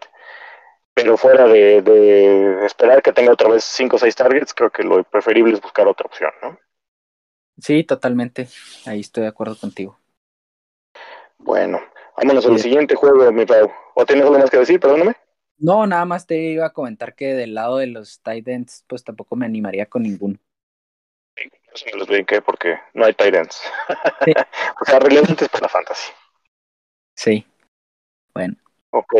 [0.97, 5.03] pero fuera de, esperar que tenga otra vez 5 o 6 targets, creo que lo
[5.03, 6.57] preferible es buscar otra opción, ¿no?
[7.59, 8.47] Sí, totalmente.
[8.87, 9.99] Ahí estoy de acuerdo contigo.
[11.37, 11.79] Bueno,
[12.17, 13.71] vámonos al siguiente juego, mi Pau.
[13.93, 14.79] ¿O tienes algo más que decir?
[14.79, 15.15] Perdóname.
[15.59, 19.35] No, nada más te iba a comentar que del lado de los Titans, pues tampoco
[19.35, 20.37] me animaría con ninguno.
[21.35, 23.61] Sí, eso me los brinqué porque no hay Titans.
[24.81, 26.11] o sea, relevantes para la fantasy.
[27.15, 27.45] Sí.
[28.33, 28.55] Bueno.
[28.91, 29.13] Ok.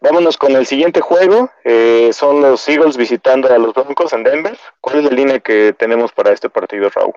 [0.00, 1.50] Vámonos con el siguiente juego.
[1.64, 4.58] Eh, son los Eagles visitando a los Broncos en Denver.
[4.80, 7.14] ¿Cuál es la línea que tenemos para este partido, Raúl?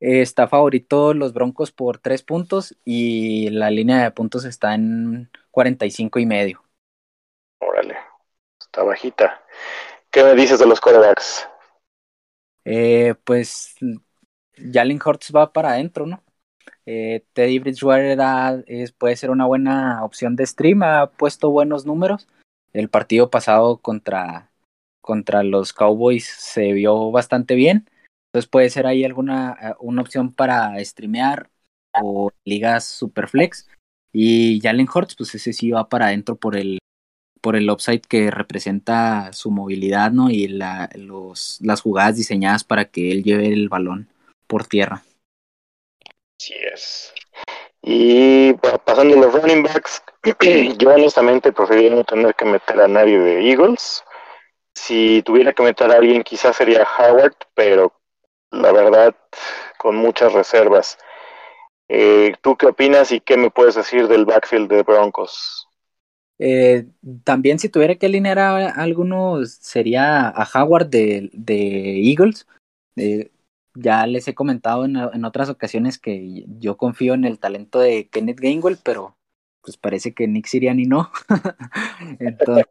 [0.00, 6.18] está favorito los Broncos por tres puntos y la línea de puntos está en 45
[6.18, 6.63] y medio.
[7.66, 7.96] Órale,
[8.60, 9.42] está bajita.
[10.10, 11.48] ¿Qué me dices de los quarterbacks?
[12.64, 13.74] Eh, pues
[14.56, 16.22] Jalen Hurts va para adentro, ¿no?
[16.86, 18.64] Eh, Teddy Bridgewater
[18.98, 22.28] puede ser una buena opción de stream, ha puesto buenos números.
[22.72, 24.50] El partido pasado contra,
[25.00, 27.88] contra los Cowboys se vio bastante bien.
[28.28, 31.50] Entonces puede ser ahí alguna eh, una opción para streamear
[32.02, 33.68] o ligas Superflex.
[34.12, 36.78] Y Jalen Hurts, pues ese sí va para adentro por el,
[37.44, 40.30] por el upside que representa su movilidad, ¿no?
[40.30, 44.08] Y la, los, las jugadas diseñadas para que él lleve el balón
[44.46, 45.02] por tierra.
[46.40, 47.12] Así es.
[47.82, 48.54] Y
[48.86, 50.02] pasando a los running backs,
[50.78, 54.02] yo honestamente preferiría no tener que meter a nadie de Eagles.
[54.74, 57.92] Si tuviera que meter a alguien, quizás sería Howard, pero
[58.52, 59.14] la verdad,
[59.76, 60.96] con muchas reservas.
[61.88, 65.68] Eh, ¿Tú qué opinas y qué me puedes decir del backfield de Broncos?
[66.46, 66.86] Eh,
[67.24, 71.30] también si tuviera que alinear a, algunos sería a Howard de,
[72.10, 72.46] Eagles.
[72.96, 73.30] Eh,
[73.74, 78.08] ya les he comentado en, en, otras ocasiones que yo confío en el talento de
[78.10, 79.16] Kenneth Gainwell, pero
[79.62, 81.10] pues parece que Nick Siriani no.
[82.20, 82.66] Entonces,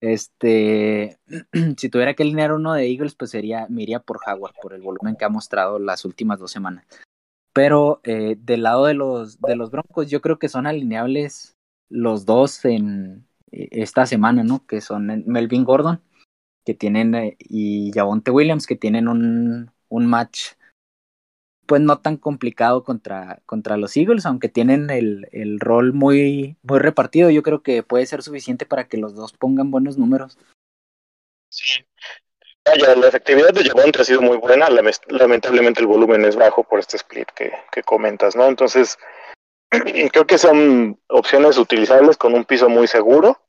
[0.00, 1.20] este,
[1.78, 4.82] si tuviera que alinear uno de Eagles, pues sería, me iría por Howard, por el
[4.82, 6.84] volumen que ha mostrado las últimas dos semanas.
[7.52, 11.51] Pero eh, del lado de los, de los Broncos, yo creo que son alineables
[11.92, 14.66] los dos en eh, esta semana, ¿no?
[14.66, 16.02] Que son Melvin Gordon,
[16.64, 20.52] que tienen, eh, y Javonte Williams, que tienen un, un match
[21.66, 26.78] pues no tan complicado contra, contra los Eagles, aunque tienen el, el, rol muy, muy
[26.80, 30.36] repartido, yo creo que puede ser suficiente para que los dos pongan buenos números.
[31.50, 31.84] Sí.
[32.64, 34.68] la efectividad de Javonte ha sido muy buena,
[35.08, 38.48] lamentablemente el volumen es bajo por este split que, que comentas, ¿no?
[38.48, 38.98] Entonces,
[40.12, 43.40] creo que son opciones utilizables con un piso muy seguro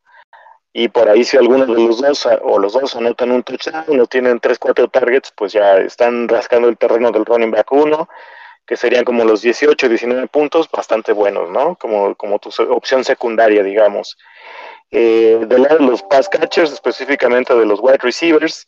[0.72, 4.08] y por ahí si alguno de los dos o los dos anotan un touchdown o
[4.08, 8.10] tienen 3, 4 targets, pues ya están rascando el terreno del running back 1,
[8.66, 11.76] que serían como los 18, 19 puntos, bastante buenos, ¿no?
[11.76, 14.18] Como, como tu opción secundaria, digamos.
[14.90, 18.68] Eh, del lado de los pass catchers, específicamente de los wide receivers,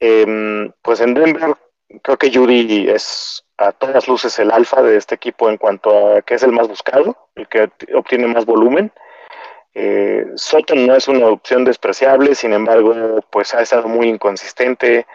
[0.00, 1.54] eh, pues en Denver
[2.02, 6.22] creo que Judy es a todas luces el alfa de este equipo en cuanto a
[6.22, 8.92] que es el más buscado, el que obtiene más volumen.
[9.74, 15.06] Eh, Soton no es una opción despreciable, sin embargo, pues ha estado muy inconsistente.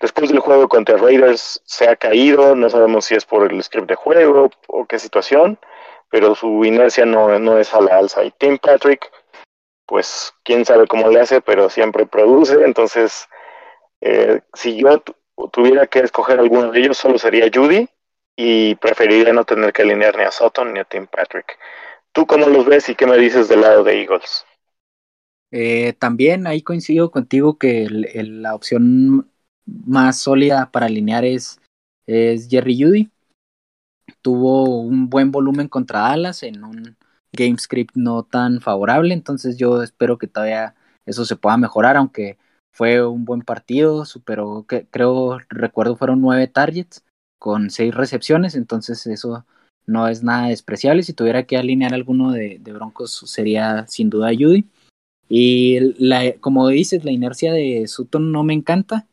[0.00, 3.88] Después del juego contra Raiders se ha caído, no sabemos si es por el script
[3.88, 5.58] de juego o qué situación,
[6.10, 8.24] pero su inercia no, no es a la alza.
[8.24, 9.10] Y Tim Patrick,
[9.86, 12.62] pues quién sabe cómo le hace, pero siempre produce.
[12.64, 13.28] Entonces,
[14.00, 15.02] eh, si yo
[15.52, 17.88] tuviera que escoger alguno de ellos, solo sería Judy
[18.36, 21.58] y preferiría no tener que alinear ni a Sutton ni a Tim Patrick.
[22.12, 24.44] ¿Tú cómo los ves y qué me dices del lado de Eagles?
[25.50, 29.30] Eh, también ahí coincido contigo que la opción
[29.66, 31.60] más sólida para alinear es,
[32.06, 33.10] es Jerry Judy.
[34.20, 36.96] Tuvo un buen volumen contra Dallas en un
[37.32, 40.74] game script no tan favorable, entonces yo espero que todavía
[41.06, 42.38] eso se pueda mejorar, aunque
[42.72, 47.04] fue un buen partido, superó, que, creo, recuerdo fueron nueve targets
[47.44, 49.44] con seis recepciones, entonces eso
[49.84, 51.02] no es nada despreciable.
[51.02, 54.64] Si tuviera que alinear alguno de, Broncos sería sin duda Judy.
[55.28, 59.06] Y la, como dices, la inercia de Sutton no me encanta.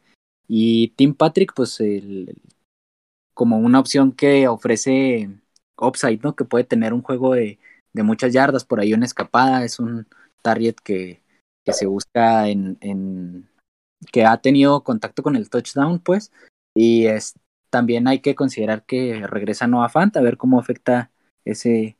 [0.47, 2.37] Y Tim Patrick, pues el,
[3.33, 5.29] como una opción que ofrece
[5.77, 6.33] upside, ¿no?
[6.33, 7.59] Que puede tener un juego de,
[7.91, 10.07] de muchas yardas, por ahí una escapada, es un
[10.41, 11.21] target que,
[11.65, 13.49] que se busca en, en,
[14.13, 16.31] que ha tenido contacto con el touchdown, pues,
[16.73, 17.33] y es,
[17.71, 21.11] también hay que considerar que regresa Noah Fant, a ver cómo afecta
[21.45, 21.97] ese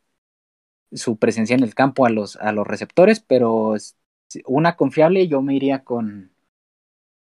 [0.94, 3.76] su presencia en el campo a los, a los receptores, pero
[4.46, 6.32] una confiable yo me iría con,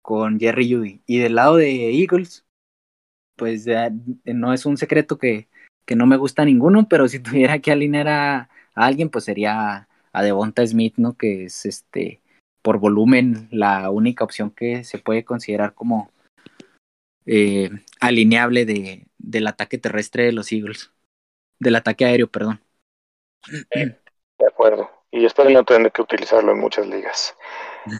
[0.02, 1.02] con Jerry Judy.
[1.06, 2.46] Y del lado de Eagles,
[3.36, 3.66] pues
[4.26, 5.48] no es un secreto que,
[5.86, 8.50] que no me gusta ninguno, pero si tuviera que alinear a, a
[8.86, 11.16] alguien, pues sería a Devonta Smith, ¿no?
[11.16, 12.22] Que es este
[12.62, 16.12] por volumen la única opción que se puede considerar como
[17.32, 20.92] eh, alineable de, del ataque terrestre de los Eagles.
[21.60, 22.60] Del ataque aéreo, perdón.
[23.70, 24.90] de acuerdo.
[25.12, 27.36] Y espero no tener que utilizarlo en muchas ligas.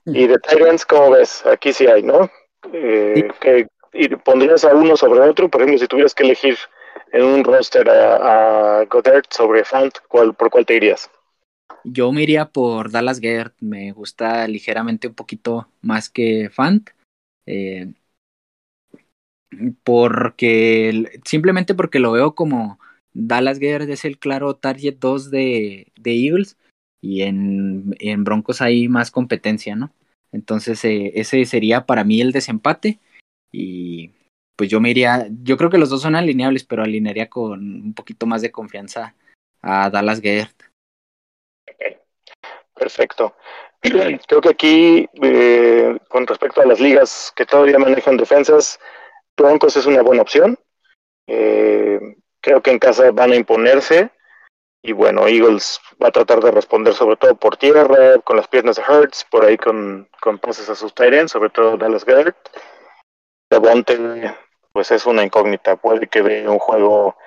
[0.06, 1.46] Y de Tyrants, ¿cómo ves?
[1.46, 2.30] Aquí sí hay, ¿no?
[2.74, 3.28] Eh,
[3.94, 6.58] y pondrías a uno sobre otro, por ejemplo, si tuvieras que elegir
[7.12, 11.10] en un roster a, a Goddard sobre Fant, ¿cuál, ¿por cuál te irías?
[11.84, 16.90] Yo me iría por Dallas Gert, me gusta ligeramente un poquito más que Fant.
[17.46, 17.94] Eh,
[19.84, 22.80] porque simplemente porque lo veo como
[23.14, 26.58] Dallas Gerd es el claro target 2 de, de Eagles
[27.02, 29.92] y en, en, Broncos hay más competencia, ¿no?
[30.32, 33.00] Entonces eh, ese sería para mí el desempate
[33.52, 34.12] y
[34.56, 37.94] pues yo me iría, yo creo que los dos son alineables, pero alinearía con un
[37.94, 39.16] poquito más de confianza
[39.62, 40.52] a Dallas Gerd.
[42.76, 43.36] Perfecto.
[43.82, 48.80] Creo que aquí, eh, con respecto a las ligas que todavía manejan defensas,
[49.40, 50.58] Broncos es una buena opción.
[51.28, 52.00] Eh,
[52.42, 54.12] creo que en casa van a imponerse.
[54.82, 58.78] Y bueno, Eagles va a tratar de responder sobre todo por tierra, con las piernas
[58.78, 62.38] de Hurts, por ahí con, con pases a sus Tyrants, sobre todo Dallas Gert.
[63.50, 63.98] Devonte,
[64.72, 65.76] pues es una incógnita.
[65.76, 67.18] Puede que dé un juego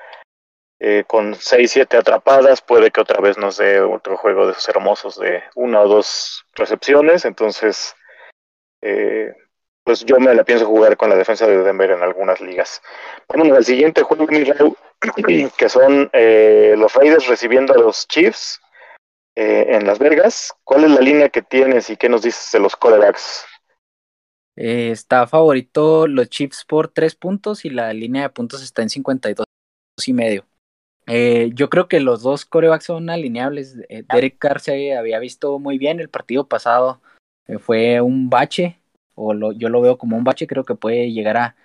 [0.81, 5.19] eh, con 6-7 atrapadas, puede que otra vez nos dé otro juego de esos hermosos
[5.19, 7.25] de una o dos recepciones.
[7.25, 7.95] Entonces,
[8.81, 9.33] eh,
[9.85, 12.81] pues yo me la pienso jugar con la defensa de Denver en algunas ligas.
[13.29, 14.27] Bueno, el siguiente juego,
[15.57, 18.61] que son eh, los Raiders recibiendo a los Chiefs.
[19.35, 20.53] eh, en Las Vegas.
[20.63, 23.47] ¿Cuál es la línea que tienes y qué nos dices de los corebacks?
[24.57, 28.91] Eh, está favorito los Chiefs por tres puntos y la línea de puntos está en
[28.91, 29.47] 52
[30.07, 30.47] y medio.
[31.07, 33.77] Eh, yo creo que los dos corebacks son alineables.
[34.13, 37.01] Derek Carr se había visto muy bien el partido pasado.
[37.59, 38.82] fue un bache,
[39.23, 40.47] o lo, yo lo veo como un bache.
[40.47, 41.57] Creo que puede llegar a,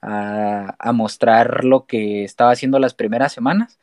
[0.00, 3.78] a, a mostrar lo que estaba haciendo las primeras semanas.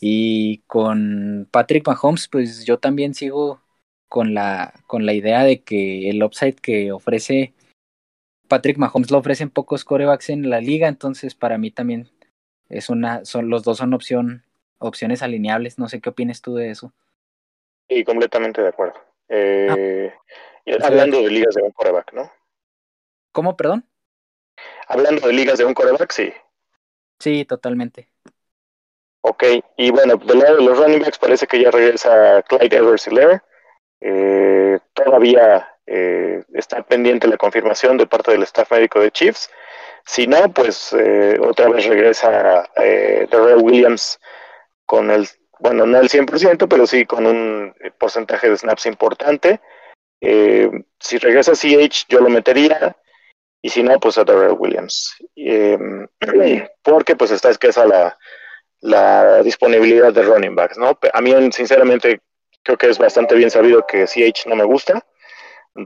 [0.00, 3.60] Y con Patrick Mahomes, pues yo también sigo
[4.08, 7.54] con la, con la idea de que el upside que ofrece
[8.48, 12.08] Patrick Mahomes lo ofrecen pocos corebacks en la liga, entonces para mí también
[12.68, 14.44] es una, son los dos son opción,
[14.78, 15.78] opciones alineables.
[15.78, 16.92] No sé qué opinas tú de eso.
[17.88, 18.94] Sí, completamente de acuerdo.
[19.28, 20.12] Eh,
[20.68, 22.30] ah, hablando de ligas de un coreback, ¿no?
[23.36, 23.86] ¿Cómo, perdón?
[24.88, 26.32] Hablando de ligas de un coreback, sí.
[27.20, 28.08] Sí, totalmente.
[29.20, 29.44] Ok,
[29.76, 33.06] y bueno, del lado de los running backs parece que ya regresa Clyde Edwards
[34.00, 39.50] eh, todavía eh, está pendiente la confirmación de parte del staff médico de Chiefs.
[40.06, 44.18] Si no, pues eh, otra vez regresa eh, Darrell Williams
[44.86, 45.28] con el,
[45.58, 49.60] bueno, no el 100%, pero sí con un porcentaje de snaps importante.
[50.22, 52.96] Eh, si regresa CH, yo lo metería.
[53.62, 55.16] Y si no, pues a Darrell Williams.
[56.82, 58.16] porque pues está escasa la,
[58.80, 60.98] la disponibilidad de running backs, ¿no?
[61.12, 62.20] A mí, sinceramente,
[62.62, 65.04] creo que es bastante bien sabido que CH no me gusta.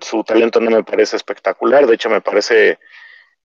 [0.03, 1.87] Su talento no me parece espectacular.
[1.87, 2.79] De hecho, me parece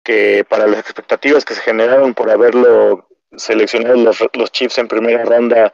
[0.02, 5.24] que para las expectativas que se generaron por haberlo seleccionado los, los Chiefs en primera
[5.24, 5.72] ronda,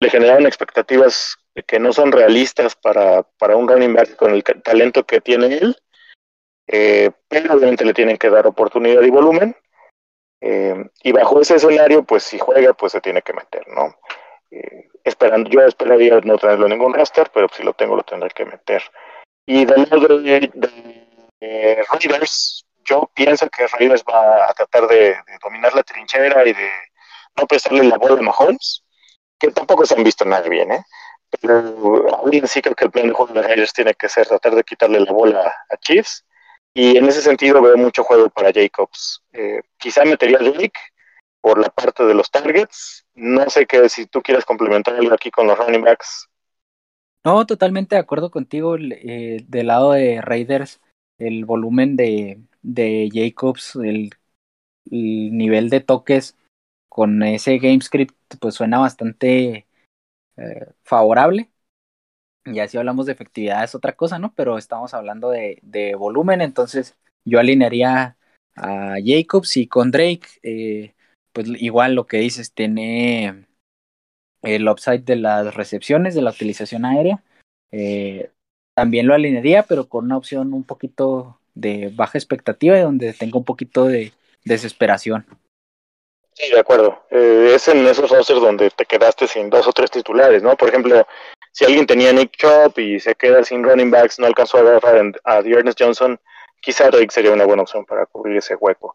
[0.00, 1.36] le generaron expectativas
[1.66, 5.76] que no son realistas para, para un running back con el talento que tiene él.
[6.66, 9.56] Eh, pero obviamente le tienen que dar oportunidad y volumen.
[10.40, 13.96] Eh, y bajo ese escenario, pues si juega, pues se tiene que meter, ¿no?
[14.50, 18.30] Eh, esperando, yo esperaría no tenerlo en ningún raster, pero si lo tengo, lo tendré
[18.30, 18.82] que meter.
[19.46, 20.50] Y del lado de,
[21.40, 26.70] de, Raiders, yo pienso que Raiders va a tratar de, dominar la trinchera y de
[27.36, 28.84] no prestarle la bola a Mahomes,
[29.38, 30.84] que tampoco se han visto nada bien, ¿eh?
[31.40, 34.54] Pero aún sí creo que el plan de juego de Raiders tiene que ser tratar
[34.54, 36.24] de quitarle la bola a Chiefs
[36.76, 39.22] y en ese sentido veo mucho juego para Jacobs.
[39.32, 40.78] Eh, quizá metería a Drake
[41.40, 43.06] por la parte de los targets.
[43.14, 46.28] No sé qué, si tú quieres complementar algo aquí con los running backs.
[47.24, 48.76] No, totalmente de acuerdo contigo.
[48.76, 50.82] Eh, del lado de Raiders,
[51.16, 54.10] el volumen de, de Jacobs, el,
[54.84, 56.36] nivel de toques
[56.90, 59.66] con ese game script, pues suena bastante
[60.36, 61.50] eh, favorable.
[62.46, 64.32] Ya si hablamos de efectividad es otra cosa, ¿no?
[64.34, 68.16] Pero estamos hablando de, de volumen, entonces yo alinearía
[68.54, 70.94] a Jacobs y con Drake, eh,
[71.32, 73.46] pues igual lo que dices, tiene
[74.42, 77.22] el upside de las recepciones, de la utilización aérea.
[77.72, 78.30] Eh,
[78.74, 83.38] también lo alinearía, pero con una opción un poquito de baja expectativa y donde tenga
[83.38, 84.12] un poquito de
[84.44, 85.26] desesperación.
[86.34, 87.02] Sí, de acuerdo.
[87.10, 90.54] Eh, es en esos rosters donde te quedaste sin dos o tres titulares, ¿no?
[90.54, 91.06] Por ejemplo,
[91.56, 95.14] si alguien tenía Nick Chubb y se queda sin running backs, no alcanzó a agarrar
[95.24, 96.20] a Ernest Johnson,
[96.60, 98.94] quizá Drake sería una buena opción para cubrir ese hueco.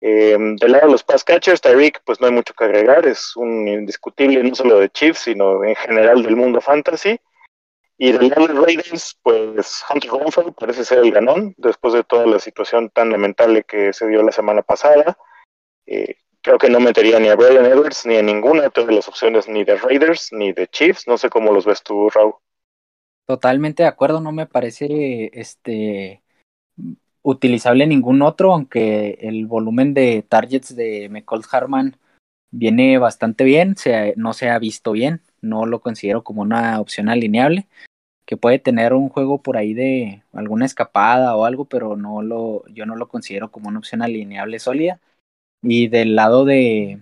[0.00, 3.36] Eh, del lado de los pass catchers, Tyreek, pues no hay mucho que agregar, es
[3.36, 7.20] un indiscutible no solo de Chiefs, sino en general del mundo fantasy.
[7.96, 12.26] Y del lado de Raiders, pues Hunter Renfrew parece ser el ganón, después de toda
[12.26, 15.16] la situación tan lamentable que se dio la semana pasada.
[15.86, 19.48] Eh, creo que no metería ni a Brian Edwards ni a ninguna de las opciones,
[19.48, 21.06] ni de Raiders ni de Chiefs.
[21.06, 22.34] No sé cómo los ves tú, Raúl.
[23.26, 26.22] Totalmente de acuerdo, no me parece este
[27.22, 31.96] utilizable ningún otro, aunque el volumen de targets de McCall Harman
[32.50, 37.08] viene bastante bien, se, no se ha visto bien, no lo considero como una opción
[37.08, 37.68] alineable,
[38.26, 42.64] que puede tener un juego por ahí de alguna escapada o algo, pero no lo,
[42.68, 45.00] yo no lo considero como una opción alineable sólida.
[45.62, 47.00] Y del lado de,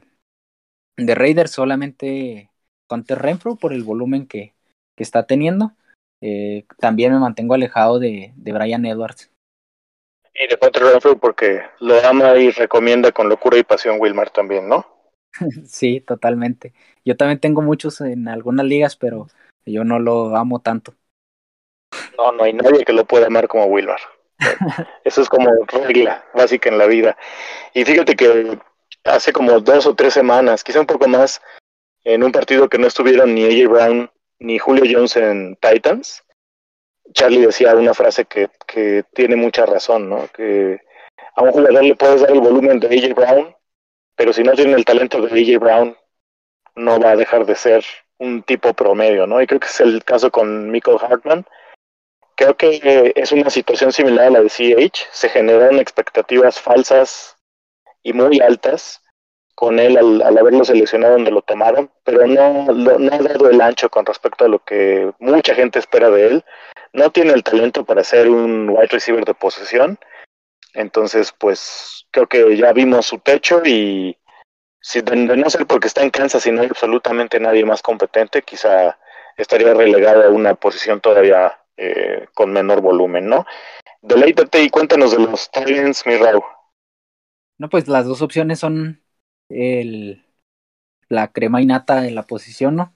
[0.97, 2.51] de Raiders solamente
[2.91, 4.55] Hunter Renfro por el volumen que,
[4.97, 5.73] que está teniendo.
[6.21, 9.31] Eh, también me mantengo alejado de, de Brian Edwards.
[10.35, 14.69] Y de Hunter Renfro porque lo ama y recomienda con locura y pasión Wilmar también,
[14.69, 14.87] ¿no?
[15.67, 16.73] sí, totalmente.
[17.05, 19.29] Yo también tengo muchos en algunas ligas, pero
[19.65, 20.95] yo no lo amo tanto.
[22.17, 24.01] No, no hay nadie que lo pueda amar como Wilmar.
[25.05, 27.16] Eso es como regla básica en la vida.
[27.74, 28.59] Y fíjate que
[29.05, 31.41] hace como dos o tres semanas, quizá un poco más,
[32.05, 36.24] en un partido que no estuvieron ni AJ Brown ni Julio Jones en Titans,
[37.12, 38.49] Charlie decía una frase que,
[39.12, 40.28] tiene mucha razón, ¿no?
[40.28, 40.80] Que
[41.34, 43.55] a un jugador le puedes dar el volumen de AJ Brown,
[44.16, 45.97] pero si no tiene el talento de AJ Brown,
[46.76, 47.84] no va a dejar de ser
[48.18, 49.43] un tipo promedio, ¿no?
[49.43, 51.47] Y creo que es el caso con Michael Hartman.
[52.41, 55.09] Creo que es una situación similar a la de CH.
[55.12, 57.36] Se generaron expectativas falsas
[58.03, 59.03] y muy altas
[59.55, 63.91] con él al, haberlo seleccionado donde lo tomaron, pero no, no ha dado el ancho
[63.91, 66.45] con respecto a lo que mucha gente espera de él.
[66.95, 69.99] No tiene el talento para ser un wide receiver de posesión.
[70.72, 74.16] Entonces, pues creo que ya vimos su techo y
[74.80, 78.41] si de, no ser porque está en Kansas y no hay absolutamente nadie más competente,
[78.41, 78.99] quizá
[79.36, 83.47] estaría relegado a una posición todavía eh, con menor volumen, ¿no?
[84.03, 86.43] Deleítate y cuéntanos de los Titans, mi Raúl.
[87.59, 89.01] No, pues las dos opciones son
[89.49, 90.24] el,
[91.09, 92.95] la crema innata en la posición, ¿no?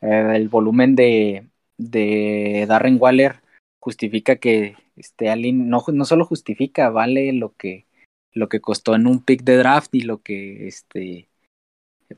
[0.00, 1.48] Eh, el volumen de,
[1.78, 3.42] de Darren Waller
[3.80, 7.86] justifica que este Allen no, no solo justifica, vale lo que
[8.32, 11.28] lo que costó en un pick de draft y lo que este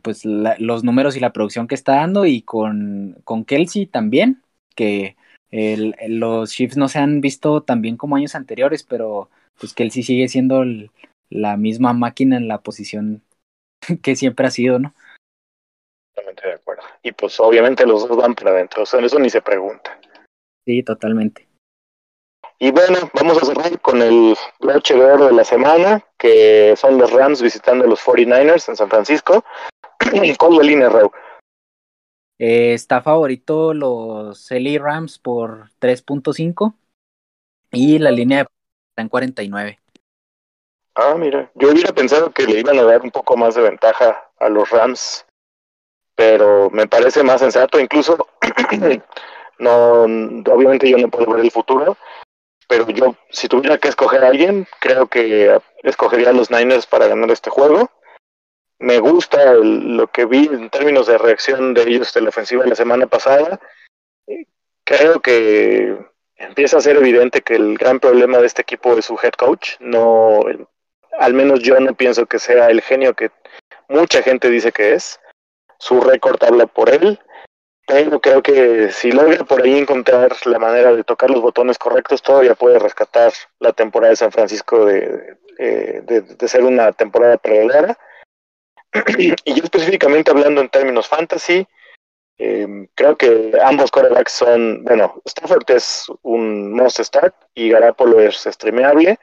[0.03, 4.43] pues los números y la producción que está dando y con, con Kelsey también,
[4.75, 5.17] que
[5.51, 10.03] el, los Chiefs no se han visto tan bien como años anteriores, pero pues Kelsey
[10.03, 10.65] sigue siendo
[11.31, 13.23] la misma máquina en la posición
[14.03, 14.95] que siempre ha sido, ¿no?
[16.15, 16.83] Totalmente de acuerdo.
[17.03, 19.99] Y pues obviamente los dos van para adentro, o sea, eso ni se pregunta.
[20.67, 21.49] Sí, totalmente.
[22.61, 26.99] Y bueno, vamos a cerrar con el broche de oro de la semana, que son
[26.99, 29.45] los Rams visitando a los 49ers en San Francisco.
[30.39, 31.13] ¿Cómo la línea, Raúl?
[32.39, 36.75] Eh, está favorito los LA Rams por 3.5
[37.73, 39.79] y la línea está en 49.
[40.95, 44.31] Ah, mira, yo hubiera pensado que le iban a dar un poco más de ventaja
[44.39, 45.27] a los Rams,
[46.15, 48.29] pero me parece más sensato, incluso
[49.59, 51.97] no, obviamente yo no puedo ver el futuro,
[52.69, 57.07] pero yo si tuviera que escoger a alguien, creo que escogería a los Niners para
[57.07, 57.91] ganar este juego.
[58.81, 62.75] Me gusta lo que vi en términos de reacción de ellos de la ofensiva la
[62.75, 63.61] semana pasada.
[64.85, 65.97] Creo que
[66.37, 69.73] empieza a ser evidente que el gran problema de este equipo es su head coach,
[69.81, 70.45] no
[71.19, 73.31] al menos yo no pienso que sea el genio que
[73.89, 75.21] mucha gente dice que es.
[75.81, 77.21] Su récord habla por él,
[77.87, 82.23] pero creo que si logra por ahí encontrar la manera de tocar los botones correctos,
[82.23, 87.97] todavía puede rescatar la temporada de San Francisco de, de, ser una temporada perdedora.
[89.19, 91.67] y yo específicamente hablando en términos fantasy,
[92.39, 98.37] em, creo que ambos corebacks son, bueno, Stafford es un must start y Garapolo es
[98.37, 99.19] streameable.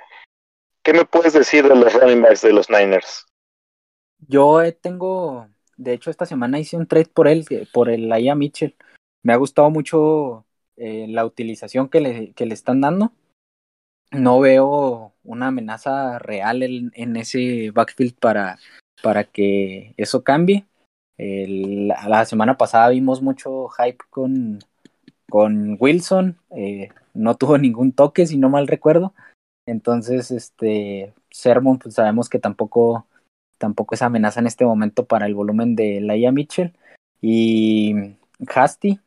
[0.83, 3.25] ¿Qué me puedes decir de los running backs de los Niners?
[4.27, 5.47] Yo tengo,
[5.77, 8.75] de hecho esta semana hice un trade por él, por el Laia Mitchell.
[9.23, 10.45] Me ha gustado mucho
[10.77, 13.13] eh, la utilización que le, que le están dando.
[14.11, 18.59] No veo una amenaza real en, ese backfield para,
[19.01, 20.65] para que eso cambie.
[21.17, 24.59] la semana pasada vimos mucho hype con,
[25.29, 26.37] con Wilson.
[26.51, 29.13] Eh, no tuvo ningún toque, si no mal recuerdo.
[29.65, 33.07] Entonces, este, Sermon, pues sabemos que tampoco,
[33.57, 36.73] tampoco es amenaza en este momento para el volumen de Laia Mitchell.
[37.21, 37.95] Y
[38.47, 38.99] Hasty,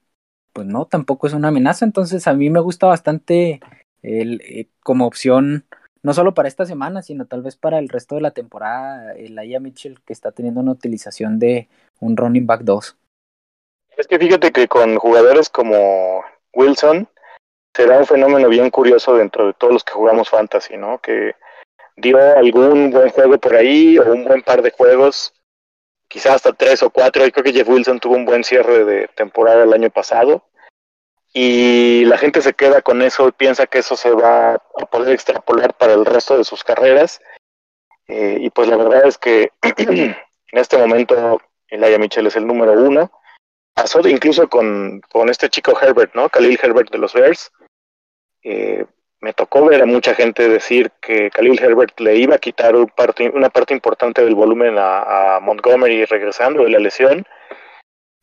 [0.53, 1.85] pues no, tampoco es una amenaza.
[1.85, 3.61] Entonces, a mí me gusta bastante
[4.03, 5.65] el, eh, como opción,
[6.09, 9.35] no solo para esta semana, sino tal vez para el resto de la temporada, el
[9.35, 11.69] Laia Mitchell, que está teniendo una utilización de
[12.01, 12.97] un running back 2.
[13.95, 17.07] Es que fíjate que con jugadores como Wilson,
[17.75, 20.97] será un fenómeno bien curioso dentro de todos los que jugamos fantasy, ¿no?
[20.97, 21.35] Que
[21.99, 25.35] dio algún buen juego por ahí o un buen par de juegos,
[26.09, 27.27] quizás hasta tres o cuatro.
[27.27, 30.43] Y creo que Jeff Wilson tuvo un buen cierre de temporada el año pasado.
[31.33, 35.13] Y la gente se queda con eso y piensa que eso se va a poder
[35.13, 37.21] extrapolar para el resto de sus carreras.
[38.07, 40.17] Eh, y pues la verdad es que en
[40.53, 43.13] este momento Elijah Mitchell es el número uno.
[43.75, 46.29] Pasó incluso con, con este chico Herbert, ¿no?
[46.29, 47.53] Khalil Herbert de los Bears
[48.43, 48.87] eh,
[49.21, 53.51] me tocó ver a mucha gente decir que Khalil Herbert le iba a quitar una
[53.51, 57.27] parte importante del volumen a, Montgomery regresando de la lesión,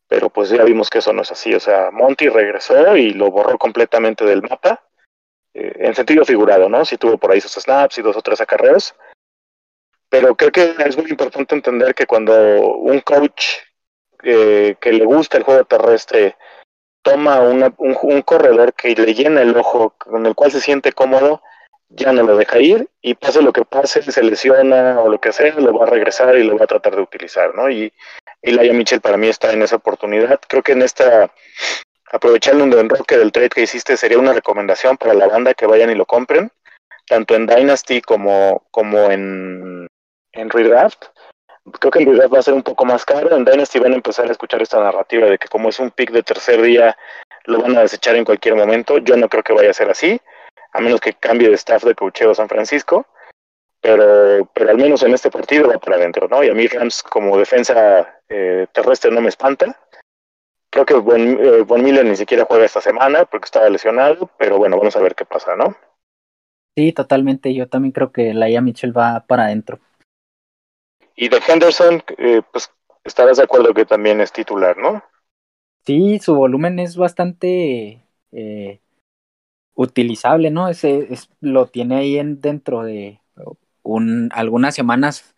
[0.08, 1.54] pero pues ya vimos que eso no es así.
[1.54, 4.82] O sea, Monty regresó y lo borró completamente del mapa,
[5.54, 6.84] eh, en sentido figurado, ¿no?
[6.84, 8.94] Si tuvo por ahí sus snaps y dos o tres acarreos.
[10.08, 12.32] Pero creo que es muy importante entender que cuando
[12.76, 13.58] un coach
[14.22, 16.36] eh, que le gusta el juego terrestre
[17.02, 21.40] toma un, un, corredor que le llena el ojo, con el cual se siente cómodo,
[21.88, 25.32] ya no lo deja ir y pase lo que pase, se lesiona o lo que
[25.32, 27.70] sea, lo va a regresar y lo va a tratar de utilizar, ¿no?
[27.70, 27.92] Y
[28.52, 30.40] Laia Mitchell para mí está en esa oportunidad.
[30.48, 31.32] Creo que en esta,
[32.12, 35.90] aprovechando un enroque del trade que hiciste, sería una recomendación para la banda que vayan
[35.90, 36.50] y lo compren,
[37.06, 39.86] tanto en Dynasty como, como en,
[40.32, 41.06] en Redraft.
[41.80, 43.34] creo que en realidad va a ser un poco más caro.
[43.36, 46.10] En Dynasty van a empezar a escuchar esta narrativa de que como es un pick
[46.10, 46.96] de tercer día,
[47.44, 48.98] lo van a desechar en cualquier momento.
[48.98, 50.20] Yo no creo que vaya a ser así,
[50.72, 53.06] a menos que cambie de staff de cocheo San Francisco.
[53.80, 56.42] Pero, pero al menos en este partido va para adentro, ¿no?
[56.42, 59.78] Y a mí Rams como defensa eh, terrestre no me espanta.
[60.70, 64.58] Creo que Von, eh, Von Miller ni siquiera juega esta semana porque estaba lesionado, pero
[64.58, 65.76] bueno, vamos a ver qué pasa, ¿no?
[66.76, 67.54] Sí, totalmente.
[67.54, 69.80] Yo también creo que Laia Mitchell va para adentro.
[71.14, 72.70] Y de Henderson, eh, pues
[73.04, 75.02] estarás de acuerdo que también es titular, ¿no?
[75.86, 78.80] Sí, su volumen es bastante eh,
[79.74, 80.68] utilizable, ¿no?
[80.68, 83.20] Ese es, lo tiene ahí en, dentro de
[83.82, 85.35] un, algunas semanas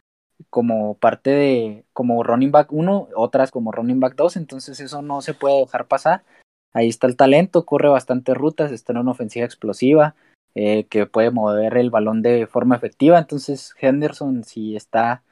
[0.51, 5.21] como parte de como running back 1, otras como running back 2, entonces eso no
[5.23, 6.25] se puede dejar pasar.
[6.73, 10.15] Ahí está el talento, corre bastantes rutas, está en una ofensiva explosiva,
[10.55, 15.23] eh, que puede mover el balón de forma efectiva, entonces Henderson si está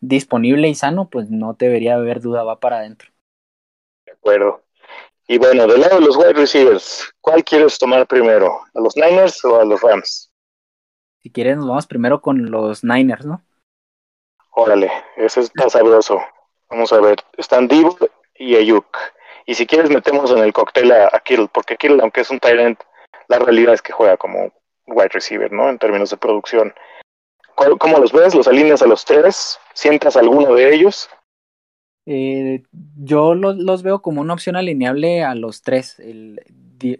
[0.00, 3.10] disponible y sano, pues no debería haber duda, va para adentro.
[4.04, 4.62] De acuerdo.
[5.28, 8.60] Y bueno, del lado de los wide receivers, ¿cuál quieres tomar primero?
[8.74, 10.30] ¿A los Niners o a los Rams?
[11.20, 13.42] Si quieres, nos vamos primero con los Niners, ¿no?
[14.58, 16.18] Órale, ese está sabroso.
[16.70, 17.94] Vamos a ver, están Divo
[18.34, 18.86] y Ayuk.
[19.44, 22.80] Y si quieres, metemos en el cóctel a, a porque Kittle, aunque es un Tyrant,
[23.28, 24.50] la realidad es que juega como
[24.86, 25.68] wide receiver, ¿no?
[25.68, 26.72] En términos de producción.
[27.54, 28.34] ¿Cómo los ves?
[28.34, 29.58] ¿Los alineas a los tres?
[29.74, 31.10] ¿Sientas alguno de ellos?
[32.06, 32.62] Eh,
[32.96, 35.98] yo los, los, veo como una opción alineable a los tres.
[35.98, 36.40] El,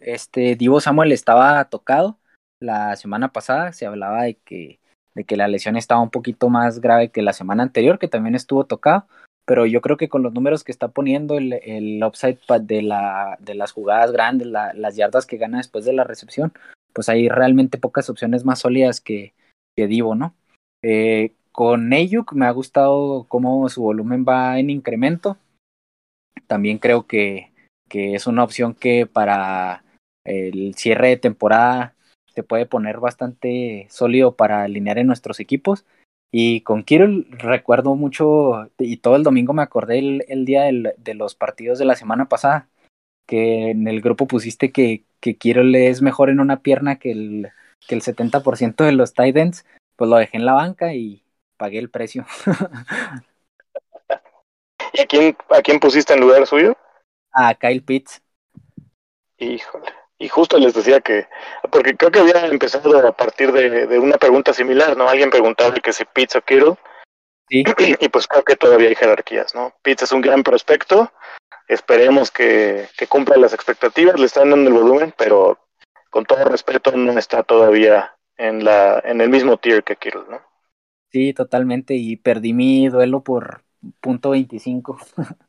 [0.02, 2.18] este Divo Samuel estaba tocado
[2.60, 4.78] la semana pasada, se hablaba de que,
[5.16, 8.34] de que la lesión estaba un poquito más grave que la semana anterior, que también
[8.34, 9.06] estuvo tocado,
[9.46, 13.38] pero yo creo que con los números que está poniendo el, el upside de, la,
[13.40, 16.52] de las jugadas grandes, la, las yardas que gana después de la recepción,
[16.92, 19.32] pues hay realmente pocas opciones más sólidas que,
[19.74, 20.34] que Divo, ¿no?
[20.82, 25.38] Eh, con Ayuk me ha gustado cómo su volumen va en incremento.
[26.46, 27.52] También creo que,
[27.88, 29.82] que es una opción que para
[30.24, 31.95] el cierre de temporada
[32.36, 35.86] se puede poner bastante sólido para alinear en nuestros equipos.
[36.30, 40.92] Y con Kirill recuerdo mucho, y todo el domingo me acordé el, el día del,
[40.98, 42.68] de los partidos de la semana pasada,
[43.26, 47.48] que en el grupo pusiste que, que Kirill es mejor en una pierna que el,
[47.88, 49.64] que el 70% de los tight ends
[49.96, 51.24] pues lo dejé en la banca y
[51.56, 52.26] pagué el precio.
[54.92, 56.76] ¿Y a quién, a quién pusiste en lugar suyo?
[57.32, 58.20] A Kyle Pitts.
[59.38, 60.05] Híjole.
[60.18, 61.26] Y justo les decía que,
[61.70, 65.08] porque creo que había empezado a partir de, de una pregunta similar, ¿no?
[65.08, 66.76] Alguien preguntaba que si Pitts o Kittle.
[67.48, 67.64] Sí.
[68.00, 69.74] Y pues creo que todavía hay jerarquías, ¿no?
[69.82, 71.12] Pitts es un gran prospecto,
[71.68, 75.58] esperemos que, que cumpla las expectativas, le están dando el volumen, pero
[76.10, 80.40] con todo respeto no está todavía en, la, en el mismo tier que Kittle, ¿no?
[81.12, 83.62] Sí, totalmente, y perdí mi duelo por
[84.00, 84.98] punto 25.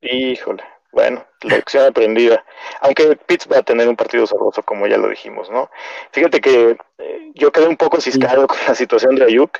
[0.00, 0.62] Híjole,
[0.96, 2.42] bueno, lección aprendida.
[2.80, 5.70] Aunque Pitts va a tener un partido sabroso, como ya lo dijimos, ¿no?
[6.10, 9.58] Fíjate que eh, yo quedé un poco ciscado con la situación de Ayuk.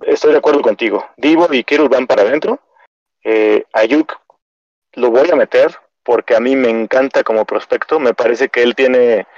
[0.00, 1.08] Estoy de acuerdo contigo.
[1.16, 2.58] Divo y Kittle van para adentro.
[3.22, 4.20] Eh, Ayuk
[4.94, 8.00] lo voy a meter porque a mí me encanta como prospecto.
[8.00, 9.28] Me parece que él tiene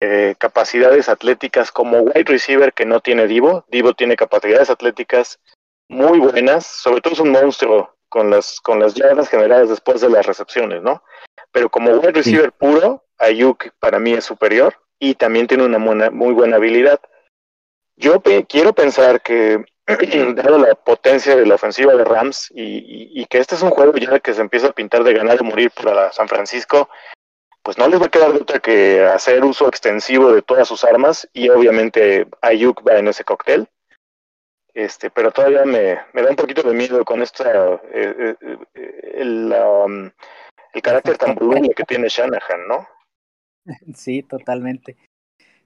[0.00, 3.64] eh, capacidades atléticas como wide receiver que no tiene Divo.
[3.68, 5.40] Divo tiene capacidades atléticas
[5.88, 10.10] muy buenas, sobre todo es un monstruo con las, con las yardas generadas después de
[10.10, 11.02] las recepciones, ¿no?
[11.50, 12.56] Pero como wide receiver sí.
[12.58, 17.00] puro, Ayuk para mí es superior y también tiene una buena, muy buena habilidad.
[17.96, 19.64] Yo pe quiero pensar que,
[20.36, 23.70] dado la potencia de la ofensiva de Rams y, y, y, que este es un
[23.70, 26.90] juego ya que se empieza a pintar de ganar o morir para San Francisco,
[27.62, 30.84] pues no les va a quedar de otra que hacer uso extensivo de todas sus
[30.84, 33.68] armas y obviamente Ayuk va en ese cóctel.
[34.74, 38.34] Este, pero todavía me, me da un poquito de miedo con esta eh,
[38.74, 40.10] eh, el, um,
[40.72, 42.88] el carácter tan voluble que tiene Shanahan, ¿no?
[43.94, 44.96] Sí, totalmente.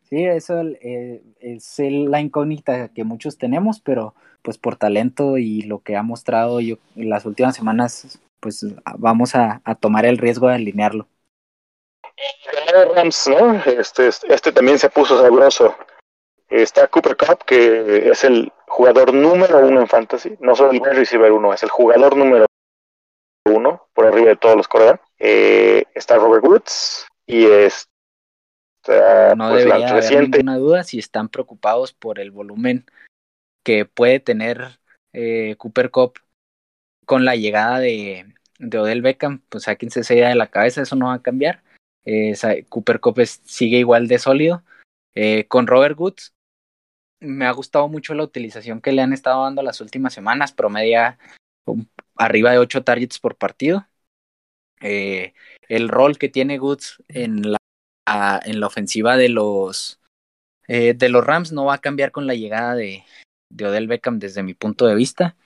[0.08, 5.62] Sí, eso eh, es el, la incógnita que muchos tenemos, pero pues por talento y
[5.62, 8.64] lo que ha mostrado yo en las últimas semanas, pues
[8.98, 11.08] vamos a, a tomar el riesgo de alinearlo.
[12.94, 13.54] Rams, ¿no?
[13.64, 15.74] Este, este también se puso sabroso.
[16.48, 20.94] Está Cooper Cup, que es el jugador número uno en Fantasy, no solo el wide
[20.94, 22.46] receiver uno, es el jugador número
[23.46, 25.02] uno, por arriba de todos los corebacks.
[25.18, 30.38] Eh, está Robert Woods y está no pues, debería la reciente.
[30.38, 32.86] ninguna duda si están preocupados por el volumen
[33.64, 34.78] que puede tener
[35.12, 36.20] eh, Cooper Cup
[37.04, 40.82] con la llegada de, de Odell Beckham, pues a quien se sea de la cabeza,
[40.82, 41.62] eso no va a cambiar.
[42.04, 42.34] Eh,
[42.68, 44.62] Cooper Cup es, sigue igual de sólido.
[45.14, 46.34] Eh, con Robert Woods,
[47.20, 51.18] me ha gustado mucho la utilización que le han estado dando las últimas semanas, promedia
[52.16, 53.86] arriba de 8 targets por partido.
[54.80, 55.34] Eh,
[55.68, 57.58] el rol que tiene Goods en la,
[58.44, 60.00] en la ofensiva de los,
[60.68, 63.04] eh, de los Rams no va a cambiar con la llegada de,
[63.50, 65.36] de Odell Beckham desde mi punto de vista.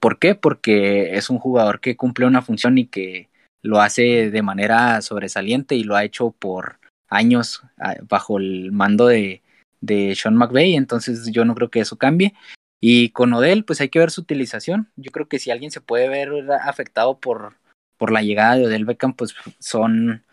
[0.00, 0.34] ¿Por qué?
[0.34, 3.30] Porque es un jugador que cumple una función y que
[3.62, 9.06] lo hace de manera sobresaliente y lo ha hecho por años ah, bajo el mando
[9.06, 9.42] de,
[9.80, 12.34] de Sean McVay, entonces yo no creo que eso cambie.
[12.80, 14.90] Y con Odell, pues hay que ver su utilización.
[14.96, 16.30] Yo creo que si alguien se puede ver
[16.62, 17.56] afectado por,
[17.96, 20.24] por la llegada de Odell Beckham, pues son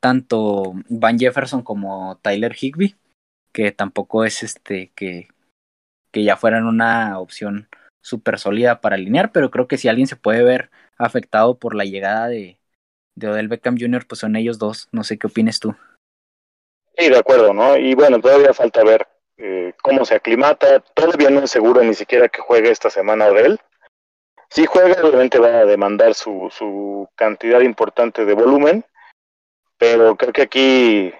[0.00, 2.96] tanto Van Jefferson como Tyler Higby,
[3.52, 5.28] que tampoco es este que,
[6.10, 7.68] que ya fueran una opción
[8.02, 11.84] súper sólida para alinear, pero creo que si alguien se puede ver afectado por la
[11.84, 12.58] llegada de,
[13.14, 14.88] de Odell Beckham Jr., pues son ellos dos.
[14.92, 15.74] No sé qué opines tú.
[16.96, 17.76] Sí, de acuerdo, ¿no?
[17.76, 20.80] Y bueno, todavía falta ver eh, cómo se aclimata.
[20.80, 23.58] Todavía no es seguro ni siquiera que juegue esta semana Odell.
[24.48, 28.84] Si juega, obviamente va a demandar su, su cantidad importante de volumen,
[29.78, 31.12] pero creo que aquí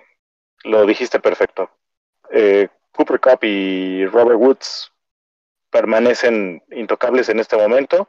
[0.63, 1.71] lo dijiste perfecto.
[2.31, 4.93] Eh, Cooper Cup y Robert Woods
[5.71, 8.09] permanecen intocables en este momento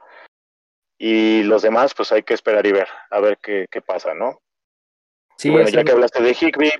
[0.97, 4.39] y los demás pues hay que esperar y ver, a ver qué, qué pasa, ¿no?
[5.37, 6.71] Sí, bueno, ya que hablaste de Higby,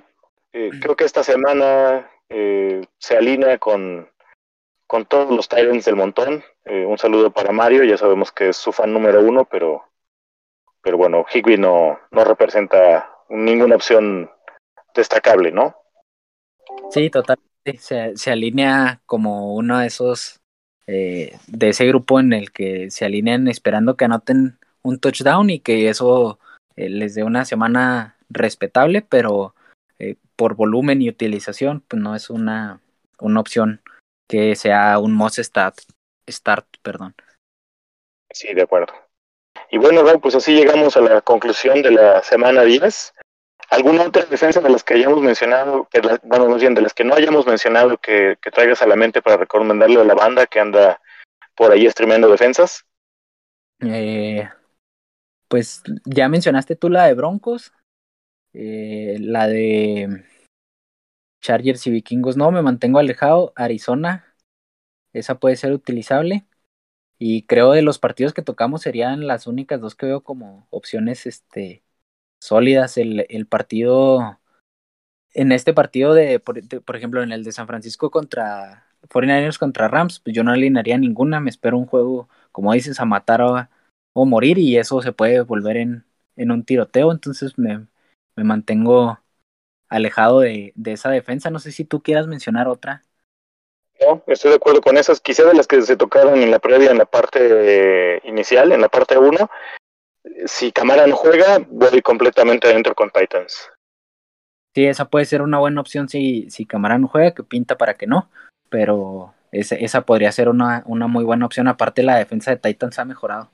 [0.58, 4.08] eh, creo que esta semana eh, se alinea con,
[4.86, 6.42] con todos los Tyrants del montón.
[6.64, 9.84] Eh, un saludo para Mario, ya sabemos que es su fan número uno, pero,
[10.80, 14.30] pero bueno, Higby no, no representa ninguna opción
[14.94, 15.76] destacable, ¿no?
[16.90, 17.76] Sí, totalmente.
[17.76, 20.40] Se, se alinea como uno de esos,
[20.86, 25.90] de ese grupo en el que se alinean esperando que anoten un touchdown y que
[25.90, 26.38] eso
[26.76, 29.52] les dé una semana respetable, pero
[30.36, 32.80] por volumen y utilización, pues no es una,
[33.18, 33.80] una opción
[34.28, 35.78] que sea un must start,
[36.28, 37.14] start, perdón.
[38.30, 38.92] Sí, de acuerdo.
[39.70, 43.14] Y bueno, pues así llegamos a la conclusión de la semana 10.
[43.70, 47.02] ¿Alguna otra defensa de las que hayamos mencionado, que bueno, más bien de las que
[47.02, 50.60] no hayamos mencionado que, que traigas a la mente para recomendarle a la banda que
[50.60, 51.00] anda
[51.56, 52.84] por ahí streameando defensas?
[53.80, 54.48] Eh,
[55.48, 57.72] pues ya mencionaste tú la de Broncos,
[58.58, 60.24] eh, la de
[61.42, 63.52] Chargers y Vikingos no, me mantengo alejado.
[63.54, 64.34] Arizona,
[65.12, 66.46] esa puede ser utilizable.
[67.18, 71.26] Y creo de los partidos que tocamos serían las únicas dos que veo como opciones
[71.26, 71.84] este,
[72.40, 72.98] sólidas.
[72.98, 74.40] El, el partido,
[75.34, 80.20] en este partido de por, ejemplo, en el de San Francisco contra 49ers contra Rams,
[80.20, 81.40] pues yo no alinearía ninguna.
[81.40, 83.68] Me espero un juego, como dices, a matar o,
[84.14, 87.12] o morir y eso se puede volver en, en un tiroteo.
[87.12, 87.86] Entonces me,
[88.36, 89.18] me mantengo
[89.88, 91.50] alejado de, de, esa defensa.
[91.50, 93.02] No sé si tú quieras mencionar otra.
[94.00, 95.20] No, estoy de acuerdo con esas.
[95.20, 98.88] Quizá de las que se tocaron en la previa, en la parte inicial, en la
[98.88, 99.50] parte 1.
[100.44, 103.70] Si Camara no juega, voy completamente adentro con Titans.
[104.74, 107.94] Sí, esa puede ser una buena opción si, si Camara no juega, que pinta para
[107.94, 108.28] que no.
[108.68, 111.68] Pero esa, esa podría ser una, una muy buena opción.
[111.68, 113.50] Aparte, la defensa de Titans ha mejorado.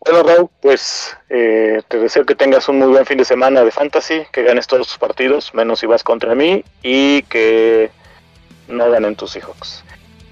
[0.00, 3.70] Bueno, Raúl, pues eh, te deseo que tengas un muy buen fin de semana de
[3.70, 7.90] fantasy, que ganes todos tus partidos, menos si vas contra mí, y que
[8.68, 9.84] no ganen tus Seahawks.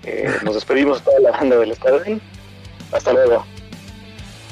[0.04, 2.20] Eh, nos despedimos toda la banda del Escuadrón.
[2.92, 3.44] Hasta luego.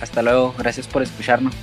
[0.00, 1.54] Hasta luego, gracias por escucharnos.